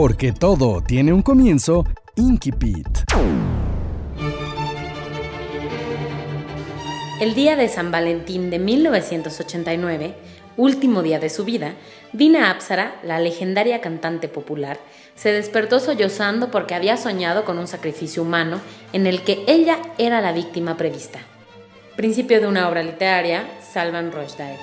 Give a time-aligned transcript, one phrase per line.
[0.00, 1.84] Porque todo tiene un comienzo,
[2.16, 2.88] Inkipit.
[7.20, 10.14] El día de San Valentín de 1989,
[10.56, 11.74] último día de su vida,
[12.14, 14.78] Dina Apsara, la legendaria cantante popular,
[15.16, 18.58] se despertó sollozando porque había soñado con un sacrificio humano
[18.94, 21.18] en el que ella era la víctima prevista.
[21.96, 24.56] Principio de una obra literaria, Salman Rushdie.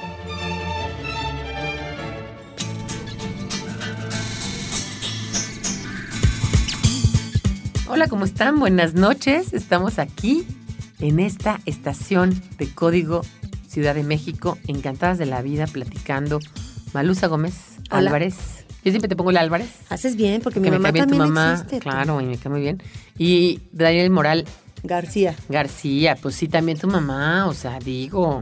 [7.89, 8.59] Hola, ¿cómo están?
[8.59, 9.53] Buenas noches.
[9.53, 10.45] Estamos aquí
[10.99, 13.21] en esta estación de Código
[13.69, 16.39] Ciudad de México, encantadas de la vida, platicando.
[16.93, 18.65] Malusa Gómez Álvarez.
[18.83, 19.69] Yo siempre te pongo el Álvarez.
[19.89, 21.53] Haces bien, porque mi que me mamá cae bien tu mamá.
[21.53, 21.79] existe.
[21.79, 22.83] Claro, y me cae muy bien.
[23.17, 24.45] Y Daniel Moral
[24.83, 25.35] García.
[25.47, 28.41] García, pues sí, también tu mamá, o sea, digo.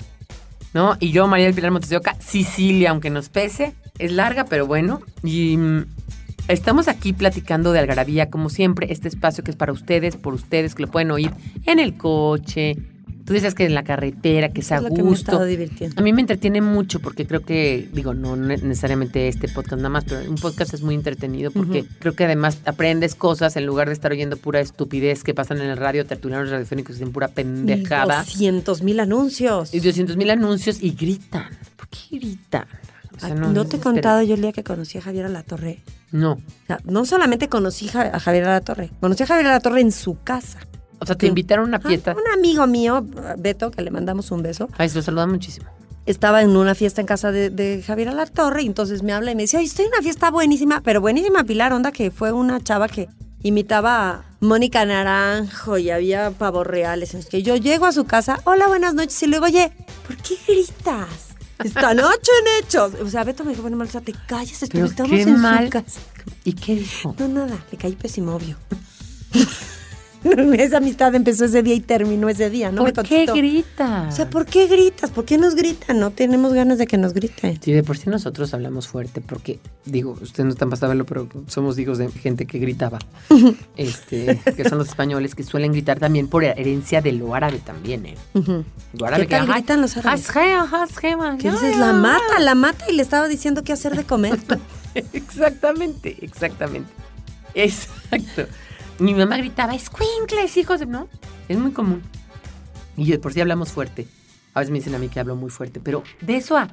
[0.74, 0.98] ¿No?
[1.00, 4.66] Y yo, María del Pilar Montes de Oca, Sicilia, aunque nos pese, es larga, pero
[4.68, 5.02] bueno.
[5.24, 5.86] Y mm,
[6.48, 10.76] estamos aquí platicando de Algarabía, como siempre, este espacio que es para ustedes, por ustedes,
[10.76, 11.32] que lo pueden oír
[11.66, 12.76] en el coche.
[13.26, 15.44] Tú dices que en la carretera, que es a Es que me he gusto.
[15.46, 16.00] divirtiendo.
[16.00, 19.90] A mí me entretiene mucho porque creo que, digo, no ne- necesariamente este podcast nada
[19.90, 23.88] más, pero un podcast es muy entretenido porque creo que además aprendes cosas en lugar
[23.88, 28.20] de estar oyendo pura estupidez que pasan en el radio, tertulianos radiofónicos en pura pendejada.
[28.20, 29.74] 200 mil anuncios.
[29.74, 31.50] Y 200 mil anuncios y gritan.
[31.78, 32.66] ¿Por qué gritan?
[33.16, 35.82] O sea, Ah, no, te he contado yo el día que conocí a Javier Alatorre.
[36.12, 36.34] No.
[36.34, 40.60] O sea, no solamente conocí a Javier Alatorre, conocí a Javier Alatorre en su casa.
[41.00, 42.14] O sea, te invitaron a una Ah, fiesta.
[42.16, 43.06] un amigo mío,
[43.38, 45.68] Beto, que le mandamos un beso, Ay, se lo saludan muchísimo.
[46.06, 49.36] estaba en una fiesta en casa de, de Javier Alatorre y entonces me habla y
[49.36, 52.62] me dice, ay, estoy en una fiesta buenísima, pero buenísima Pilar, onda que fue una
[52.64, 53.10] chava que
[53.44, 57.14] imitaba a Mónica Naranjo y había pavos reales.
[57.14, 59.72] Es que yo llego a su casa, hola, buenas noches, y luego, oye,
[60.08, 61.35] ¿por qué gritas?
[61.64, 62.94] Esta noche en hechos.
[63.02, 65.66] O sea, Beto me dijo, bueno, Marisa, te calles, estamos en mal.
[65.66, 66.00] su casa.
[66.44, 67.16] ¿Y qué dijo?
[67.18, 68.58] No, nada, le caí pésimo, obvio.
[70.58, 72.84] Esa amistad empezó ese día y terminó ese día, ¿no?
[72.84, 74.08] me ¿Por qué gritan?
[74.08, 75.12] O sea, ¿por qué gritas?
[75.12, 76.00] ¿Por qué nos gritan?
[76.00, 77.60] No tenemos ganas de que nos griten.
[77.62, 81.06] Sí, de por sí nosotros hablamos fuerte, porque, digo, ustedes no están pasando a verlo,
[81.06, 83.00] pero somos hijos de gente que gritaba.
[83.78, 88.06] este, que son los españoles que suelen gritar también por herencia de lo árabe también,
[88.06, 88.16] ¿eh?
[88.34, 88.64] Ujú.
[88.98, 90.22] Lo árabe ¿Qué tal que, gritan los árabes?
[91.78, 94.40] La mata, la mata y le estaba diciendo qué hacer de comer.
[95.14, 96.90] exactamente, exactamente.
[97.54, 98.48] Exacto.
[99.00, 100.86] Mi mamá gritaba, escuincles, hijos de...
[100.86, 101.10] ¿No?
[101.50, 102.02] Es muy común.
[102.98, 104.08] Y de por sí hablamos fuerte.
[104.54, 106.68] A veces me dicen a mí que hablo muy fuerte, pero de eso a...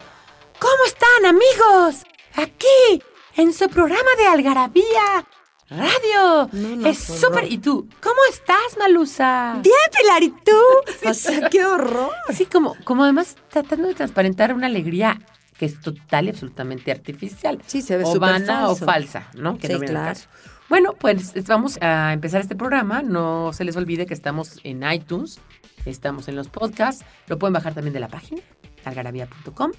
[0.59, 2.05] ¿Cómo están, amigos?
[2.37, 3.03] Aquí,
[3.37, 5.27] en su programa de Algarabía
[5.69, 6.49] Radio.
[6.53, 7.51] No, no, es súper...
[7.51, 7.89] ¿Y tú?
[8.01, 9.59] ¿Cómo estás, Malusa?
[9.63, 10.59] Bien, Pilar, ¿y tú?
[11.11, 12.11] O sea, qué horror.
[12.29, 15.19] Así como, como además tratando de transparentar una alegría
[15.59, 17.61] que es total y absolutamente artificial.
[17.67, 19.59] Sí, se ve O súper vana o falsa, ¿no?
[19.59, 20.09] Que Sí, no viene claro.
[20.15, 20.29] caso.
[20.73, 23.03] Bueno, pues es- vamos a empezar este programa.
[23.03, 25.39] No se les olvide que estamos en iTunes,
[25.85, 28.41] estamos en los podcasts, lo pueden bajar también de la página,
[28.87, 29.73] algarabía.com.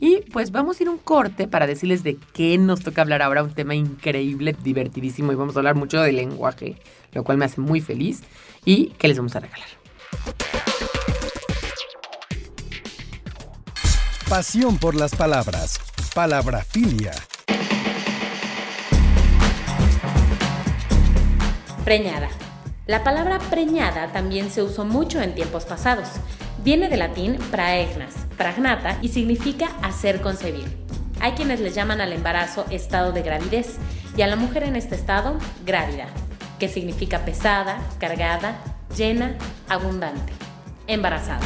[0.00, 3.42] Y pues vamos a ir un corte para decirles de qué nos toca hablar ahora,
[3.42, 6.76] un tema increíble, divertidísimo, y vamos a hablar mucho de lenguaje,
[7.12, 8.22] lo cual me hace muy feliz.
[8.64, 9.68] ¿Y qué les vamos a regalar?
[14.30, 15.78] Pasión por las palabras.
[16.14, 17.12] Palabrafilia.
[21.88, 22.28] Preñada.
[22.86, 26.06] La palabra preñada también se usó mucho en tiempos pasados.
[26.62, 30.66] Viene del latín praegnas, pragnata y significa hacer concebir.
[31.18, 33.78] Hay quienes le llaman al embarazo estado de gravidez
[34.14, 36.08] y a la mujer en este estado grávida,
[36.58, 38.58] que significa pesada, cargada,
[38.94, 39.38] llena,
[39.70, 40.34] abundante,
[40.88, 41.40] embarazada.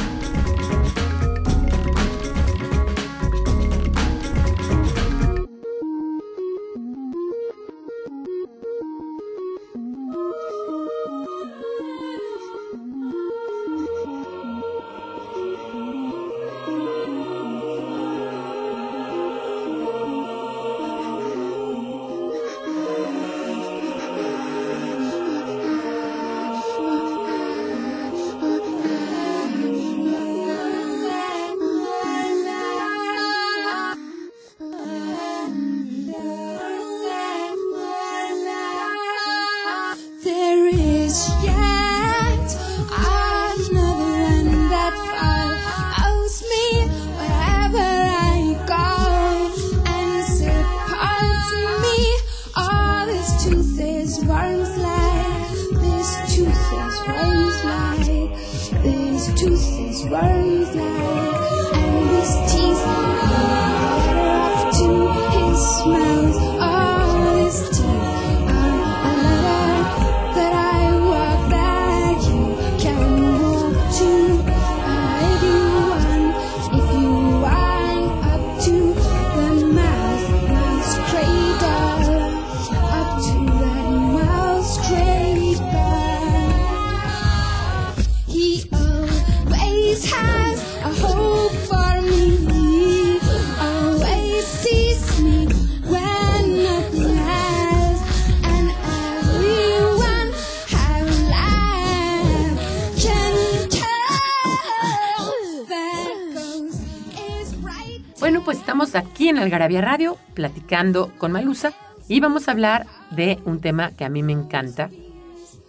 [109.43, 111.73] Algarabía Radio platicando con Malusa
[112.07, 114.89] y vamos a hablar de un tema que a mí me encanta,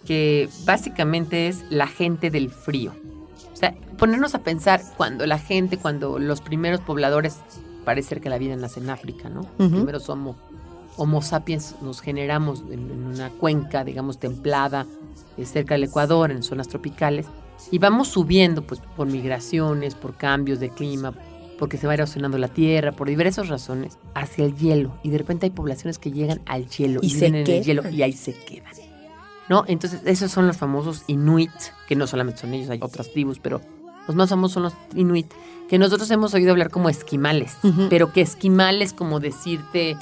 [0.05, 2.93] que básicamente es la gente del frío.
[3.53, 7.39] O sea, ponernos a pensar cuando la gente, cuando los primeros pobladores,
[7.85, 9.43] parece ser que la vida nace en África, ¿no?
[9.59, 9.77] Los Ujú.
[9.77, 10.37] primeros homo,
[10.97, 14.87] homo sapiens nos generamos en, en una cuenca, digamos, templada,
[15.37, 17.27] eh, cerca del Ecuador, en zonas tropicales,
[17.71, 21.15] y vamos subiendo, pues, por migraciones, por cambios de clima,
[21.59, 24.99] porque se va erosionando la tierra, por diversas razones, hacia el hielo.
[25.03, 27.47] Y de repente hay poblaciones que llegan al hielo Y y, se viven en el
[27.47, 27.63] quedan.
[27.63, 28.73] hielo y ahí se quedan.
[29.49, 29.65] ¿No?
[29.69, 31.51] Entonces, esos son los famosos Inuit,
[31.87, 33.61] que no solamente son ellos, hay otras tribus, pero
[34.07, 35.27] los más famosos son los Inuit,
[35.69, 37.89] que nosotros hemos oído hablar como esquimales, Ujú.
[37.91, 39.97] pero que esquimal es como decirte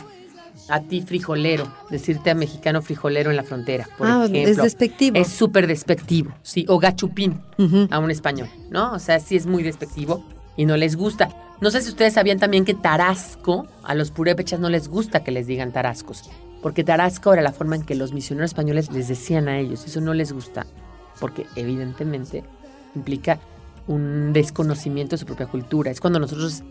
[0.68, 4.62] a ti frijolero, decirte a mexicano frijolero en la frontera, por ah, es ejemplo.
[4.62, 5.16] despectivo.
[5.18, 7.88] Es súper despectivo, sí, o gachupín Ujú.
[7.90, 8.92] a un español, ¿no?
[8.92, 10.24] O sea, sí es muy despectivo
[10.56, 11.30] y no les gusta.
[11.60, 15.30] No sé si ustedes sabían también que tarasco, a los purépechas no les gusta que
[15.30, 16.28] les digan tarascos,
[16.60, 20.00] porque tarasco era la forma en que los misioneros españoles les decían a ellos, eso
[20.00, 20.66] no les gusta,
[21.20, 22.44] porque evidentemente
[22.94, 23.38] implica
[23.86, 25.90] un desconocimiento de su propia cultura.
[25.90, 26.62] Es cuando nosotros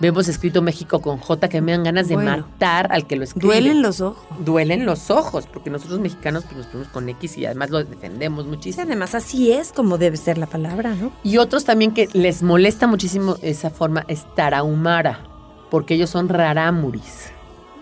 [0.00, 2.30] vemos escrito México con J que me dan ganas de Bueno.
[2.38, 4.24] matar al que lo escribe Duelen los ojos.
[4.44, 8.46] duelen los ojos, porque nosotros mexicanos pues, nos ponemos con X y además lo defendemos
[8.46, 8.82] muchísimo.
[8.84, 11.12] además así es como debe ser la palabra, ¿no?
[11.22, 15.20] Y otros también que les molesta muchísimo esa forma es tarahumara,
[15.70, 17.30] porque ellos son rarámuris.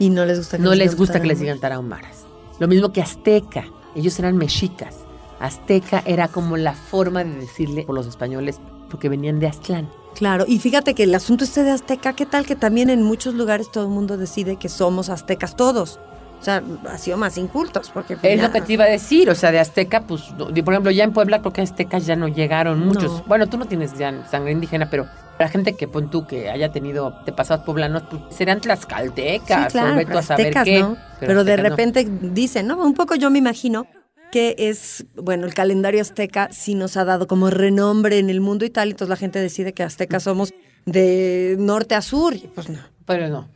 [0.00, 2.26] Y no les gusta que No les digan gusta que les digan tarahumaras.
[2.58, 3.64] Lo mismo que azteca,
[3.94, 4.96] ellos eran mexicas.
[5.40, 8.60] Azteca era como la forma de decirle por los españoles,
[8.90, 9.88] porque venían de Aztlán.
[10.18, 13.34] Claro, y fíjate que el asunto este de azteca, ¿qué tal que también en muchos
[13.34, 16.00] lugares todo el mundo decide que somos aztecas todos?
[16.40, 16.60] O sea,
[16.90, 18.16] ha sido más incultos, porque...
[18.16, 20.50] pues, Es ya- lo que te iba a decir, o sea, de Azteca, pues, por
[20.74, 23.12] ejemplo, ya en Puebla creo que aztecas ya no llegaron muchos.
[23.12, 23.24] No.
[23.28, 25.06] Bueno, tú no tienes ya sangre indígena, pero
[25.38, 29.78] la gente que pon tú que haya tenido de pasados poblanos, pues serían tlaxcaltecas, Sí,
[29.78, 30.80] claro, o veto a saber aztecas, qué.
[30.80, 30.96] ¿no?
[31.20, 32.76] Pero, de aztecas repente dicen, ¿no?
[32.84, 33.86] Un poco yo me imagino
[34.32, 38.64] que es, bueno, el calendario azteca sí nos ha dado como renombre en el mundo
[38.64, 40.52] y tal, entonces la gente decide que aztecas somos
[40.86, 42.78] de norte a sur, y pues no.
[43.06, 43.48] Pero no.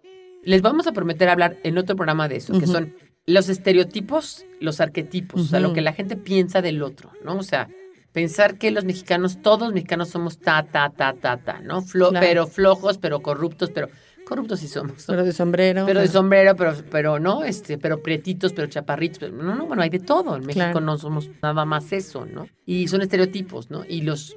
[0.44, 2.94] Les vamos a prometer hablar en otro programa de eso, que son
[3.26, 7.36] los estereotipos, los arquetipos, o sea, lo que la gente piensa del otro, ¿no?
[7.36, 7.68] O sea,
[8.12, 11.80] pensar que los mexicanos, todos los mexicanos somos ta, ta, ta, ta, ta, ¿no?
[11.82, 12.26] Flo- Claro.
[12.26, 13.88] Pero flojos, pero corruptos, pero
[14.34, 14.98] corruptos sí somos.
[14.98, 15.04] ¿no?
[15.06, 15.84] Pero de sombrero.
[15.86, 19.18] Pero de sombrero, pero, pero no, este, pero prietitos, pero chaparritos.
[19.18, 20.36] pero- no, no, bueno, hay de todo.
[20.36, 20.80] En México Claro.
[20.80, 22.48] no somos nada más eso, ¿no?
[22.66, 23.84] Y son estereotipos, ¿no?
[23.88, 24.36] Y los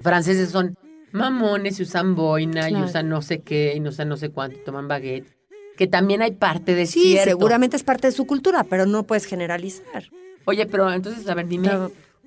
[0.00, 0.76] franceses son
[1.12, 4.58] mamones y usan boina y usan no sé qué y no usan no sé cuánto
[4.58, 5.26] y toman baguette.
[5.76, 7.30] Que también hay parte de Sí, cierto.
[7.30, 10.04] seguramente es parte de su cultura, pero no puedes generalizar.
[10.44, 11.70] Oye, pero entonces, a ver, dime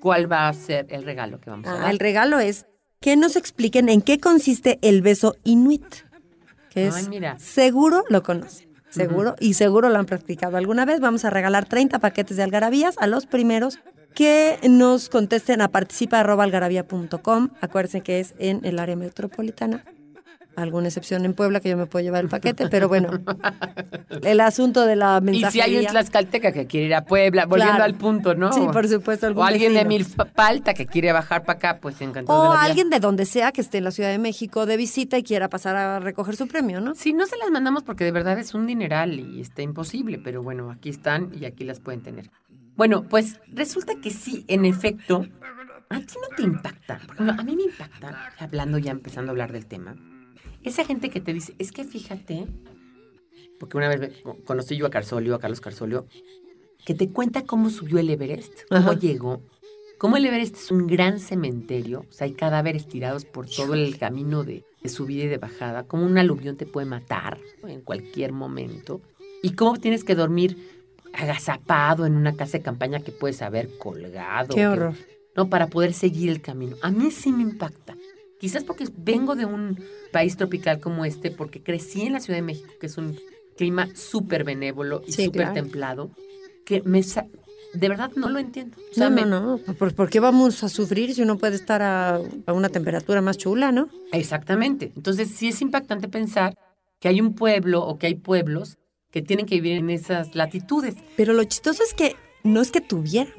[0.00, 1.90] cuál va a ser el regalo que vamos a Ah, dar.
[1.90, 2.66] el regalo es
[3.00, 5.84] que nos expliquen en qué consiste el beso inuit.
[6.72, 7.38] Que es Ay, mira.
[7.38, 8.68] seguro lo conocen.
[8.88, 11.00] Seguro, y seguro lo han practicado alguna vez.
[11.00, 13.78] Vamos a regalar 30 paquetes de algarabías a los primeros
[14.14, 17.48] que nos contesten a participa.algarabía.com.
[17.62, 19.82] Acuérdense que es en el área metropolitana.
[20.54, 23.08] Alguna excepción en Puebla que yo me puedo llevar el paquete, pero bueno,
[24.22, 25.50] el asunto de la Y mensajería.
[25.64, 27.84] si hay un tlaxcalteca que quiere ir a Puebla, volviendo Claro.
[27.84, 28.52] al punto, ¿no?
[28.52, 30.04] Sí, por supuesto, algún O alguien de vecino.
[30.16, 32.38] Milpalta que quiere bajar para acá, pues encantado.
[32.38, 34.76] O de la alguien de donde sea que esté en la Ciudad de México de
[34.76, 36.94] visita y quiera pasar a recoger su premio, ¿no?
[36.94, 40.42] Sí, no se las mandamos porque de verdad es un dineral y está imposible, pero
[40.42, 42.30] bueno, aquí están y aquí las pueden tener.
[42.76, 45.26] Bueno, pues resulta que sí, en efecto,
[45.88, 46.98] a ti no te impacta.
[47.06, 49.94] Por ejemplo, a mí me impacta, hablando ya, empezando a hablar del tema,
[50.62, 52.46] esa gente que te dice, es que fíjate,
[53.58, 54.12] porque una vez
[54.44, 56.06] conocí yo a Carsolio, a Carlos Carsolio,
[56.84, 58.98] que te cuenta cómo subió el Everest, cómo Ajá.
[58.98, 59.42] llegó.
[59.98, 63.98] Cómo el Everest es un gran cementerio, o sea, hay cadáveres tirados por todo el
[63.98, 68.32] camino de, de subida y de bajada, cómo un aluvión te puede matar en cualquier
[68.32, 69.00] momento,
[69.44, 70.56] y cómo tienes que dormir
[71.12, 74.48] agazapado en una casa de campaña que puedes haber colgado.
[74.48, 74.94] Qué que- horror.
[75.36, 76.76] no, para poder seguir el camino.
[76.82, 77.96] A mí sí me impacta.
[78.42, 79.78] Quizás porque vengo de un
[80.10, 83.16] país tropical como este, porque crecí en la Ciudad de México, que es un
[83.56, 85.54] clima súper benévolo y Sí, súper claro.
[85.54, 86.10] templado,
[86.66, 88.76] que me de verdad no lo entiendo.
[88.90, 89.74] O sea, No, me- no, no.
[89.74, 93.38] ¿Por, por qué vamos a sufrir si uno puede estar a, a una temperatura más
[93.38, 93.88] chula, no?
[94.10, 94.90] Exactamente.
[94.96, 96.56] Entonces sí es impactante pensar
[96.98, 98.76] que hay un pueblo o que hay pueblos
[99.12, 100.96] que tienen que vivir en esas latitudes.
[101.16, 103.32] Pero lo chistoso es que no es que tuvieran.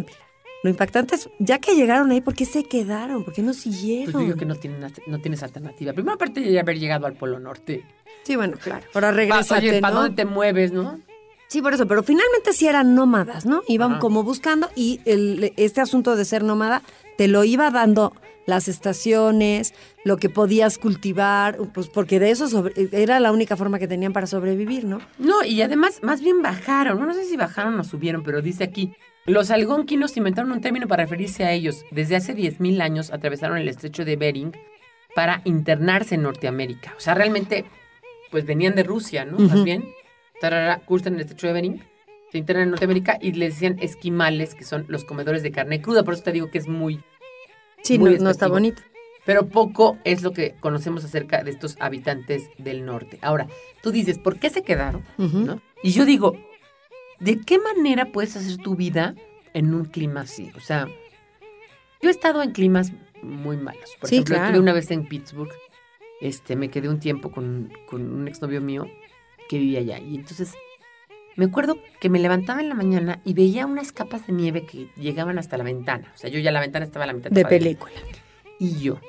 [0.64, 3.24] Lo impactante es, ya que llegaron ahí, ¿por qué se quedaron?
[3.26, 4.14] ¿Por qué no Pues siguieron?
[4.14, 5.92] yo digo que no, tienen, no tienes alternativa.
[5.94, 7.84] Primero, aparte de haber llegado al Polo Norte.
[8.24, 8.86] Sí, bueno, claro.
[8.94, 10.02] Ahora Oye, ¿para ¿no?
[10.02, 11.00] dónde te mueves, no?
[11.48, 13.62] Sí, por eso, pero finalmente sí eran nómadas, ¿no?
[13.68, 16.82] Iban como buscando y el- este asunto de ser nómada
[17.18, 18.14] te lo iba dando
[18.46, 23.80] las estaciones, lo que podías cultivar, pues porque de eso sobre- era la única forma
[23.80, 25.00] que tenían para sobrevivir, ¿no?
[25.20, 27.06] No, y además, más bien bajaron.
[27.06, 28.94] No sé si bajaron o subieron, pero dice aquí.
[29.26, 31.86] Los algonquinos inventaron un término para referirse a ellos.
[31.92, 34.52] Desde hace 10.000 años atravesaron el estrecho de Bering
[35.16, 36.94] para internarse en Norteamérica.
[36.98, 37.66] O sea, realmente,
[38.32, 39.38] pues venían de Rusia, ¿no?
[39.40, 39.64] Más Ujú.
[39.64, 39.86] bien.
[40.42, 41.84] Tarara, cursan el estrecho de Bering,
[42.32, 46.04] se internan en Norteamérica y les decían esquimales, que son los comedores de carne cruda.
[46.04, 47.00] Por eso te digo que es muy
[47.84, 48.82] Sí, Muy no, no está bonito.
[49.26, 53.20] pero poco es lo que conocemos acerca de estos habitantes del norte.
[53.22, 53.48] Ahora,
[53.82, 55.04] tú dices, ¿por qué se quedaron?
[55.84, 56.38] Y yo digo,
[57.24, 59.16] ¿de qué manera puedes hacer tu vida
[59.54, 60.52] en un clima así?
[60.56, 60.88] O sea,
[62.02, 63.96] yo he estado en climas muy malos.
[64.00, 64.46] Por Sí, ejemplo, claro.
[64.50, 65.52] estuve una vez en Pittsburgh,
[66.22, 68.88] este, me quedé un tiempo con, con un exnovio mío
[69.50, 70.00] que vivía allá.
[70.00, 70.54] Y entonces
[71.36, 74.90] me acuerdo que me levantaba en la mañana y veía unas capas de nieve que
[74.98, 76.12] llegaban hasta la ventana.
[76.14, 77.94] O sea, yo ya la ventana estaba a la mitad De película.
[78.60, 79.00] y yo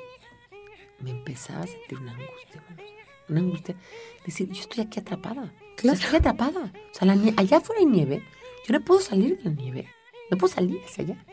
[0.99, 2.63] me empezaba a sentir una angustia,
[3.29, 3.75] una angustia.
[4.25, 5.53] Decir, yo estoy aquí atrapada.
[5.75, 5.99] Claro.
[5.99, 6.71] estoy atrapada.
[6.91, 8.23] O sea, la allá afuera hay nieve.
[8.67, 9.87] Yo no puedo salir de la nieve.
[10.31, 11.25] No puedo salir hacia allá.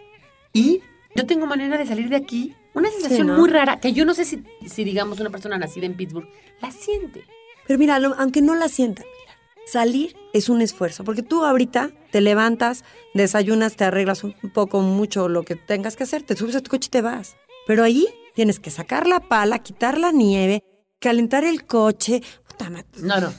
[0.53, 0.81] Y
[1.15, 2.55] yo tengo manera de salir de aquí.
[2.75, 3.37] Una sensación ¿no?
[3.39, 6.29] muy rara que yo no sé si, si, digamos, una persona nacida en Pittsburgh
[6.61, 7.25] la siente.
[7.67, 11.91] Pero mira, lo- aunque no la sientan, mira, salir es un esfuerzo, porque tú ahorita
[12.11, 12.85] te levantas,
[13.15, 16.71] desayunas, te arreglas un poco, mucho lo que tengas que hacer, te subes a tu
[16.71, 17.37] coche y te vas.
[17.67, 20.65] Pero ahí tienes que sacar la pala, quitar la nieve,
[20.99, 22.23] calentar el coche.
[22.49, 22.71] Puta
[23.01, 23.33] No, no.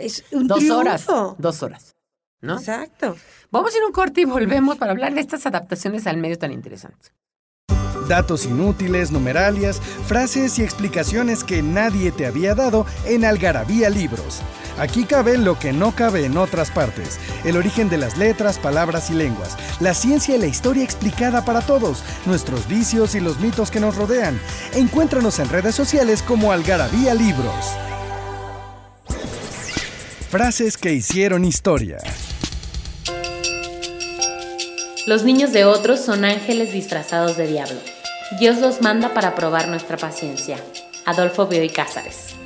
[0.00, 0.78] Es un Dos triunfo.
[0.78, 1.06] horas.
[1.38, 1.94] Dos horas.
[2.40, 2.58] ¿No?
[2.58, 3.16] Exacto.
[3.50, 6.52] Vamos a ir un corte y volvemos para hablar de estas adaptaciones al medio tan
[6.52, 7.12] interesantes.
[8.08, 14.40] Datos inútiles, numeralias, frases y explicaciones que nadie te había dado en Algarabía Libros.
[14.78, 17.20] Aquí cabe lo que no cabe en otras partes.
[17.44, 19.56] El origen de las letras, palabras y lenguas.
[19.78, 22.02] La ciencia y la historia explicada para todos.
[22.24, 24.40] Nuestros vicios y los mitos que nos rodean.
[24.74, 27.66] Encuéntranos en redes sociales como Algarabía Libros.
[30.30, 31.98] Frases que hicieron historia.
[35.04, 37.80] Los niños de otros son ángeles disfrazados de diablo.
[38.38, 40.56] Dios los manda para probar nuestra paciencia.
[41.04, 42.36] Adolfo Bioy Cázares.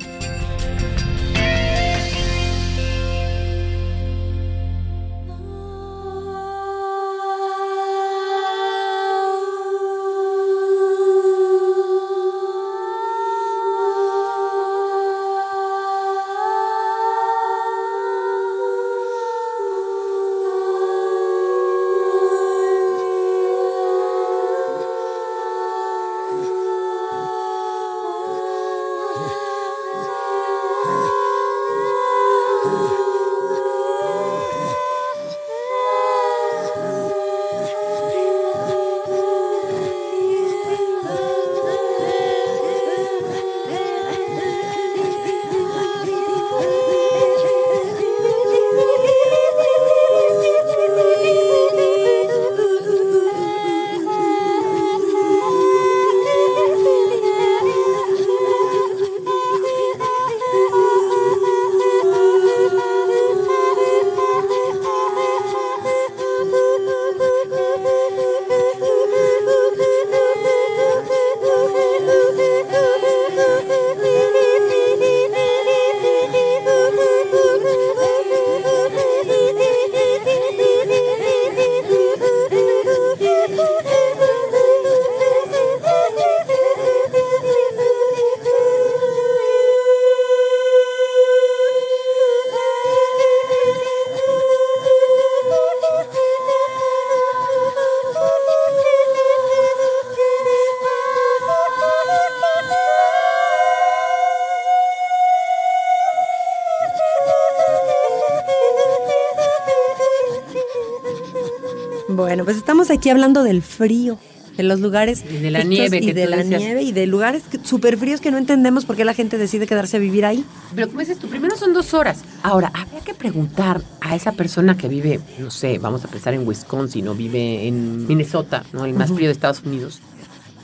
[112.85, 114.17] Estamos aquí hablando del frío,
[114.57, 116.61] de los lugares Y de la estos- nieve y que de la decías.
[116.61, 119.97] nieve y de lugares súper fríos que no entendemos por qué la gente decide quedarse
[119.97, 120.45] a vivir ahí.
[120.75, 122.19] Pero como dices tú, primero son dos horas.
[122.43, 126.47] Ahora, habría que preguntar a esa persona que vive, no sé, vamos a pensar en
[126.47, 128.85] Wisconsin o vive en Minnesota, ¿no?
[128.85, 129.99] El más frío de Estados Unidos.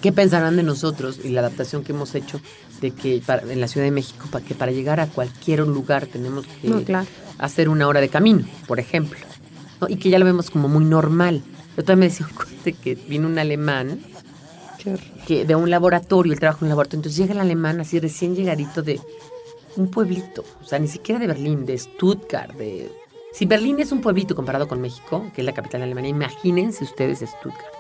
[0.02, 2.40] ¿Qué pensarán de nosotros y la adaptación que hemos hecho
[2.82, 6.06] de que para- en la Ciudad de México, para que para llegar a cualquier lugar
[6.08, 7.08] tenemos que No, claro.
[7.40, 9.20] hacer una hora de camino, por ejemplo?
[9.80, 9.88] ¿no?
[9.90, 11.42] Y que ya lo vemos como muy normal.
[11.78, 14.00] Yo también me decía un cuate que vino un alemán
[15.26, 18.36] que de un laboratorio, él trabaja en un laboratorio, entonces llega el alemán así recién
[18.36, 19.00] llegadito de
[19.78, 22.92] un pueblito, o sea, ni siquiera de Berlín, de Stuttgart, de...
[23.34, 26.84] Si Berlín es un pueblito comparado con México, que es la capital de Alemania, imagínense
[26.84, 27.74] ustedes Stuttgart.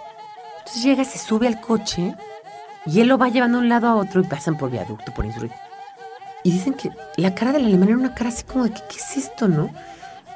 [0.59, 2.15] Entonces llega, se sube al coche
[2.85, 5.25] y él lo va llevando de un lado a otro y pasan por viaducto, por
[5.25, 5.57] insurrecto.
[6.43, 8.97] Y dicen que la cara del alemán era una cara así como de que, ¿qué
[8.97, 9.69] es esto, no?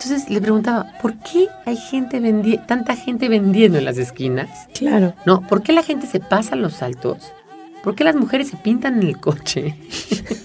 [0.05, 4.67] Entonces le preguntaba, ¿por qué hay gente vendi tanta gente vendiendo en las esquinas?
[4.77, 5.15] Claro.
[5.25, 7.31] No, ¿por qué la gente se pasa los saltos?
[7.83, 9.75] ¿Por qué las mujeres se pintan en el coche?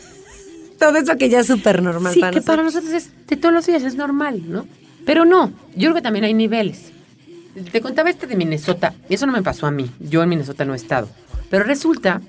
[0.78, 2.56] Todo eso que ya es súper normal sí, para que nosotros.
[2.56, 4.66] para nosotros es de todos los días, es normal, ¿no?
[5.04, 6.90] Pero no, yo creo que también hay niveles.
[7.70, 10.64] Te contaba este de Minnesota, y eso no me pasó a mí, yo en Minnesota
[10.64, 11.10] no he estado.
[11.50, 12.22] Pero resulta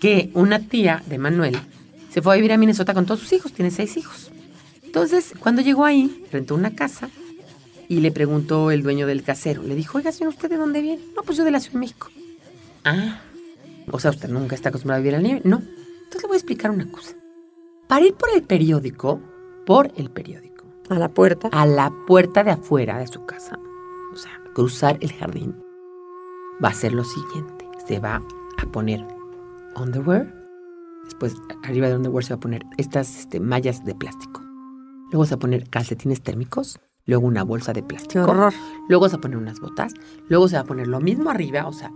[0.00, 1.58] que una tía de Manuel
[2.10, 4.30] se fue a vivir a Minnesota con todos sus hijos, tiene seis hijos.
[4.92, 7.08] Entonces, cuando llegó ahí, rentó una casa
[7.88, 9.62] y le preguntó el dueño del casero.
[9.62, 11.02] Le dijo, oiga, señor, ¿usted de dónde viene?
[11.16, 12.08] No, pues yo de la Ciudad de México.
[12.84, 13.22] Ah,
[13.90, 15.40] o sea, ¿usted nunca está acostumbrado a vivir en la nieve?
[15.44, 15.62] No.
[15.62, 17.16] Entonces le voy a explicar una cosa.
[17.88, 19.18] Para ir por el periódico,
[19.64, 21.48] por el periódico, A la puerta.
[21.52, 23.58] a la puerta de afuera de su casa,
[24.12, 25.54] o sea, cruzar el jardín,
[26.62, 27.66] va a ser lo siguiente.
[27.88, 28.22] Se va
[28.58, 29.02] a poner
[29.74, 30.34] underwear,
[31.06, 34.41] después arriba de underwear se va a poner estas este, mallas de plástico.
[35.12, 38.24] Luego se va a poner calcetines térmicos, luego una bolsa de plástico.
[38.24, 38.52] horror.
[38.88, 39.92] Luego se va a poner unas botas,
[40.28, 41.90] luego se va a poner lo mismo arriba, o sea,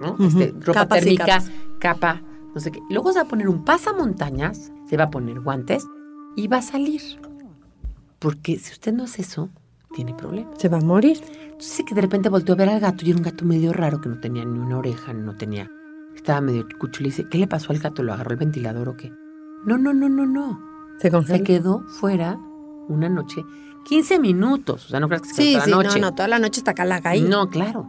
[0.00, 0.16] ¿no?
[0.24, 1.42] Este, ropa Capas térmica,
[1.80, 2.22] capa,
[2.54, 2.80] no sé qué.
[2.88, 5.84] Luego se va a poner un pasamontañas, se va a poner guantes
[6.36, 7.02] y va a salir.
[8.18, 9.48] Porque si usted no hace eso,
[9.94, 10.58] tiene problemas.
[10.58, 11.18] Se va a morir.
[11.44, 14.00] Entonces que de repente volteó a ver al gato y era un gato medio raro
[14.00, 15.68] que no tenía ni una oreja, no tenía.
[16.14, 17.02] Estaba medio cucho.
[17.02, 18.02] Le dice, ¿qué le pasó al gato?
[18.02, 19.10] ¿Lo agarró el ventilador o qué?
[19.64, 20.60] No, no, no, no, no.
[20.98, 21.42] Se Se congela.
[21.44, 22.38] quedó fuera
[22.90, 23.42] una noche,
[23.84, 24.86] 15 minutos.
[24.86, 26.00] O sea, no creas que se Sí, toda sí, la no, noche.
[26.00, 27.22] no, toda la noche está calaga ahí.
[27.22, 27.86] No, claro.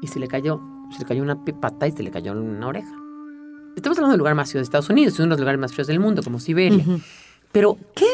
[0.00, 0.60] Y se le cayó,
[0.92, 2.92] se le cayó una pata y se le cayó una oreja.
[3.76, 5.72] Estamos hablando del lugar más frío de Estados Unidos, es uno de los lugares más
[5.72, 6.84] fríos del mundo, como Siberia.
[7.52, 8.06] Pero qué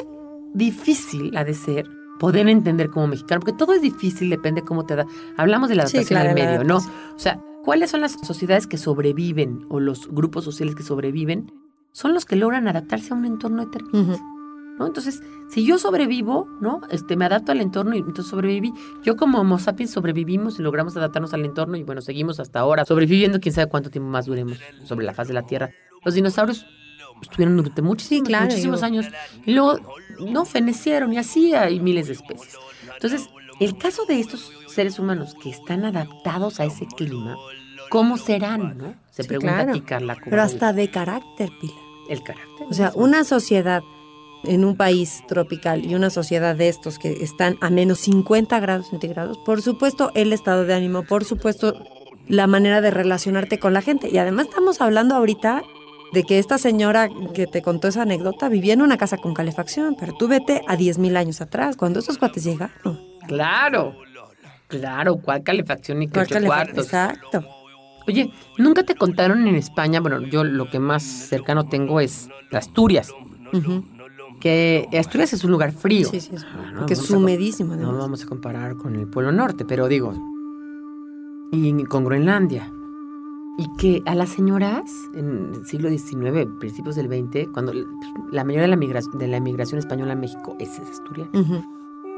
[0.55, 1.87] difícil ha de ser
[2.18, 5.07] poder entender como mexicano, porque todo es difícil, depende cómo te da.
[5.37, 6.79] Hablamos de la Sí, adaptación claro, al medio, ¿no?
[6.79, 11.53] O sea, ¿cuáles son las sociedades que sobreviven o los grupos sociales que sobreviven?
[11.92, 14.14] Son los que logran adaptarse a un entorno determinado.
[14.14, 14.22] Ujú.
[14.79, 14.87] ¿No?
[14.87, 16.81] Entonces, si yo sobrevivo, ¿no?
[16.91, 18.73] Este, me adapto al entorno y entonces sobreviví.
[19.03, 22.85] Yo como Homo sapiens sobrevivimos y logramos adaptarnos al entorno y bueno, seguimos hasta ahora
[22.85, 25.71] sobreviviendo, quién sabe cuánto tiempo más duremos sobre la faz de la Tierra.
[26.05, 26.67] Los dinosaurios
[27.23, 29.07] estuvieron durante muchísimos, claro, muchísimos años
[29.45, 29.79] y luego
[30.21, 32.57] no fenecieron y así hay miles de especies.
[32.95, 33.29] Entonces,
[33.61, 37.37] el caso de estos seres humanos que están adaptados a ese clima,
[37.91, 38.95] ¿cómo serán, no?
[39.11, 39.71] Se Sí, pregunta claro.
[39.71, 40.14] aquí Carla.
[40.14, 41.75] ¿cómo Pero hasta de carácter, Pila.
[42.09, 42.67] el carácter.
[42.71, 43.03] O sea, mismo.
[43.05, 43.83] una sociedad
[44.44, 48.88] en un país tropical y una sociedad de estos que están a menos 50 grados
[48.88, 51.74] centígrados, por supuesto el estado de ánimo, por supuesto
[52.29, 54.09] la manera de relacionarte con la gente.
[54.11, 55.62] Y además estamos hablando ahorita
[56.12, 59.96] de que esta señora que te contó esa anécdota vivía en una casa con calefacción,
[59.98, 62.98] pero tú vete a 10.000 años atrás, cuando esos cuates llegaron.
[63.27, 63.94] Claro.
[64.68, 66.85] Claro, ¿cuál calefacción y qué ¿Cuál ocho calefac- cuartos?
[66.87, 67.44] Exacto.
[68.07, 70.01] Oye, ¿nunca te contaron en España?
[70.01, 73.11] Bueno, yo lo que más cercano tengo es Asturias.
[73.53, 73.85] Ujú.
[74.40, 76.09] Que Asturias es un lugar frío.
[76.11, 79.33] Sí, sí, es- Ah, no porque es humedísimo, No vamos a comparar con el Polo
[79.33, 80.12] Norte, pero digo,
[81.53, 82.72] y con Groenlandia.
[83.61, 87.72] Y que a las señoras en el siglo XIX, principios del XX, cuando
[88.31, 91.29] la mayoría de la, migra- de la migración española a México es Asturias,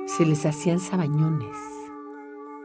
[0.07, 1.57] se les hacían sabañones.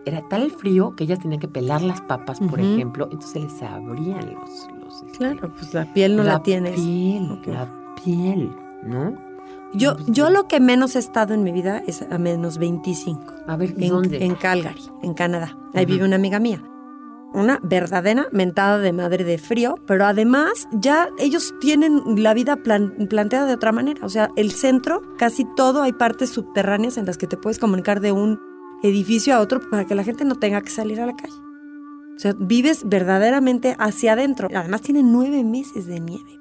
[0.05, 3.39] Era tal el frío que ellas tenían que pelar las papas, por ejemplo, entonces se
[3.39, 4.67] les abrían los...
[4.83, 6.75] los este, Claro, pues la piel no la, tienes.
[6.75, 8.51] piel, la piel,
[8.83, 9.15] ¿no?
[9.73, 13.21] Yo, yo lo que menos he estado en mi vida es a menos 25.
[13.47, 14.23] A ver, En, ¿dónde?
[14.23, 15.57] en Calgary, en Canadá.
[15.73, 16.63] Ahí vive una amiga mía.
[17.33, 22.93] Una verdadera mentada de madre de frío, pero además ya ellos tienen la vida plan-
[23.09, 24.05] planteada de otra manera.
[24.05, 27.99] O sea, el centro, casi todo, hay partes subterráneas en las que te puedes comunicar
[27.99, 28.39] de un
[28.83, 31.33] edificio a otro para que la gente no tenga que salir a la calle.
[32.15, 34.47] O sea, vives verdaderamente hacia adentro.
[34.55, 36.39] Además tienen nueve meses de nieve.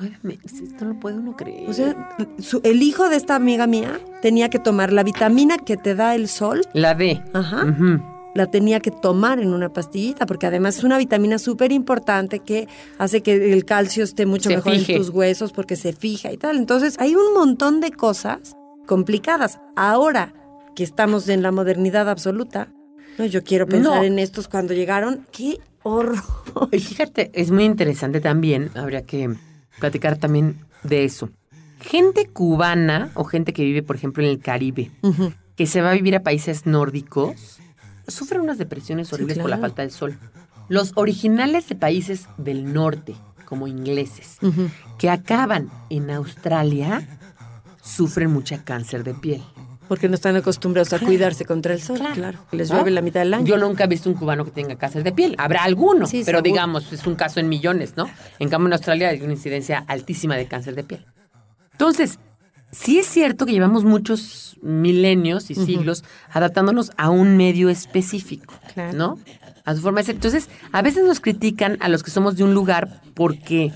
[0.00, 1.68] Nueve meses, no lo puede uno creer.
[1.68, 5.76] O sea, su- el hijo de esta amiga mía tenía que tomar la vitamina que
[5.76, 6.62] te da el sol.
[6.72, 7.22] la D.
[7.32, 7.64] Ajá.
[8.34, 12.68] La tenía que tomar en una pastillita, porque además es una vitamina súper importante que
[12.98, 14.92] hace que el calcio esté mucho Se mejor fije.
[14.92, 16.56] en tus huesos porque se fija y tal.
[16.56, 18.54] Entonces hay un montón de cosas
[18.86, 19.58] complicadas.
[19.76, 20.32] Ahora
[20.76, 22.68] que estamos en la modernidad absoluta,
[23.18, 24.02] no, yo quiero pensar No.
[24.04, 25.26] en estos cuando llegaron.
[25.32, 26.22] ¡Qué horror!
[26.70, 29.34] Y fíjate, es muy interesante también, habría que
[29.78, 31.30] platicar también de eso.
[31.80, 34.90] Gente cubana o gente que vive, por ejemplo, en el Caribe,
[35.56, 37.58] que se va a vivir a países nórdicos,
[38.06, 40.18] sufren unas depresiones horribles por la falta del sol.
[40.68, 43.14] Los originales de países del norte,
[43.44, 44.38] como ingleses,
[44.98, 47.06] que acaban en Australia,
[47.82, 49.42] sufren mucha cáncer de piel.
[49.88, 51.98] Porque no están acostumbrados a cuidarse contra el sol.
[52.14, 52.38] Claro.
[52.52, 52.76] Les ¿no?
[52.76, 53.46] llueve la mitad del año.
[53.46, 55.34] Yo nunca he visto un cubano que tenga cáncer de piel.
[55.38, 56.42] Habrá alguno, Sí, pero seguro.
[56.42, 58.08] digamos, es un caso en millones, ¿no?
[58.38, 61.06] En cambio, en Australia hay una incidencia altísima de cáncer de piel.
[61.72, 62.18] Entonces,
[62.70, 68.96] sí es cierto que llevamos muchos milenios y siglos adaptándonos a un medio específico, Claro.
[68.98, 69.18] ¿no?
[69.64, 70.14] A su forma de ser.
[70.16, 73.72] Entonces, a veces nos critican a los que somos de un lugar porque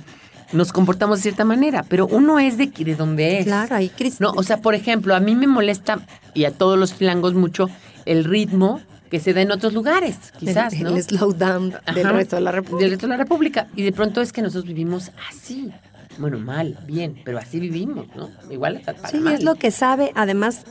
[0.52, 3.44] nos comportamos de cierta manera, pero uno es de, de donde es.
[3.46, 6.00] Claro, ahí No, o sea, por ejemplo, a mí me molesta,
[6.34, 7.68] y a todos los filangos mucho,
[8.04, 10.96] el ritmo que se da en otros lugares, quizás, el, ¿no?
[10.96, 12.80] el slowdown del resto de la República.
[12.82, 13.66] Del resto de la República.
[13.76, 15.70] Y de pronto es que nosotros vivimos así.
[16.18, 18.30] Bueno, mal, bien, pero así vivimos, ¿no?
[18.50, 19.34] Igual hasta para Sí, mal.
[19.34, 20.64] es lo que sabe, además,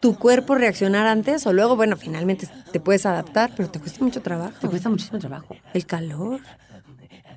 [0.00, 4.20] tu cuerpo reaccionar antes o luego, bueno, finalmente te puedes adaptar, pero te cuesta mucho
[4.20, 4.54] trabajo.
[4.60, 5.56] Te cuesta muchísimo trabajo.
[5.72, 6.40] El calor.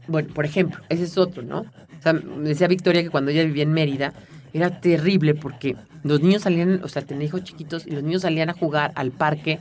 [0.10, 1.60] Bueno, por ejemplo, ese es otro, ¿no?
[1.60, 4.14] O sea, me decía Victoria que cuando ella vivía en Mérida
[4.54, 8.50] era terrible porque los niños salían, o sea, tenía hijos chiquitos y los niños salían
[8.50, 9.60] a jugar al parque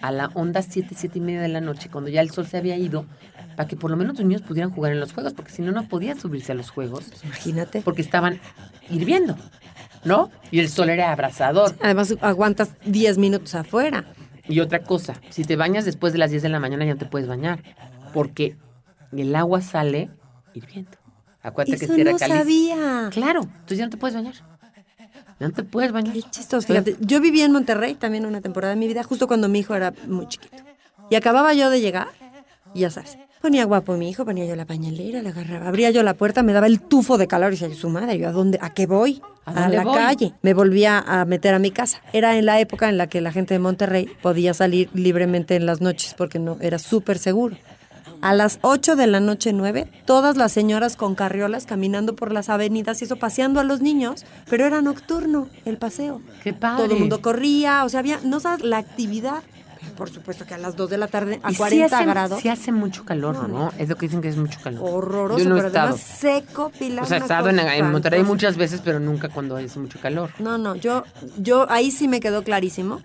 [0.00, 2.58] a la onda 7, 7 y media de la noche, cuando ya el sol se
[2.58, 3.06] había ido,
[3.56, 5.72] para que por lo menos los niños pudieran jugar en los juegos, porque si no,
[5.72, 7.80] no podían subirse a los juegos, Imagínate.
[7.82, 8.38] porque estaban
[8.90, 9.36] hirviendo,
[10.04, 10.30] ¿no?
[10.50, 11.74] Y el sol era abrasador.
[11.80, 14.04] Además, aguantas 10 minutos afuera.
[14.46, 16.98] Y otra cosa, si te bañas después de las 10 de la mañana ya no
[16.98, 17.60] te puedes bañar,
[18.12, 18.56] porque
[19.22, 20.10] el agua sale
[20.54, 20.92] hirviendo.
[21.42, 23.08] Acuérdate que Eso Sierra no sabía.
[23.12, 24.34] Claro, entonces ya no te puedes bañar.
[25.40, 26.14] Ya no te puedes bañar.
[26.14, 26.66] Qué chistoso.
[26.66, 29.74] Fíjate, yo viví en Monterrey también una temporada de mi vida, justo cuando mi hijo
[29.74, 30.56] era muy chiquito.
[31.10, 32.08] Y acababa yo de llegar,
[32.72, 36.02] y ya sabes, ponía guapo mi hijo, ponía yo la pañalera, la agarraba, abría yo
[36.02, 38.58] la puerta, me daba el tufo de calor y decía, su madre, ¿yo a dónde?
[38.62, 39.20] ¿A qué voy?
[39.44, 39.94] ¿A A, la voy?
[39.98, 40.32] calle.
[40.40, 42.00] Me volvía a meter a mi casa.
[42.14, 45.66] Era en la época en la que la gente de Monterrey podía salir libremente en
[45.66, 47.56] las noches porque no era súper seguro.
[48.24, 52.48] A las 8 de la noche 9, todas las señoras con carriolas caminando por las
[52.48, 56.22] avenidas y eso, paseando a los niños, pero era nocturno el paseo.
[56.42, 56.84] Qué padre.
[56.84, 59.42] Todo el mundo corría, o sea, había, no sabes, la actividad.
[59.94, 62.40] Por supuesto que a las 2 de la tarde, a Y sí 40 hace, grados.
[62.40, 63.72] sí hace mucho calor, No, ¿no?
[63.76, 64.80] Es lo que dicen que es mucho calor.
[64.82, 65.88] Horroroso, Yo no he pero estado.
[65.88, 67.04] además seco, Pilar.
[67.04, 70.30] O sea, he estado en, Monterrey muchas veces, pero nunca cuando hace mucho calor.
[70.38, 71.04] No, no, yo,
[71.36, 73.02] yo ahí sí me quedó clarísimo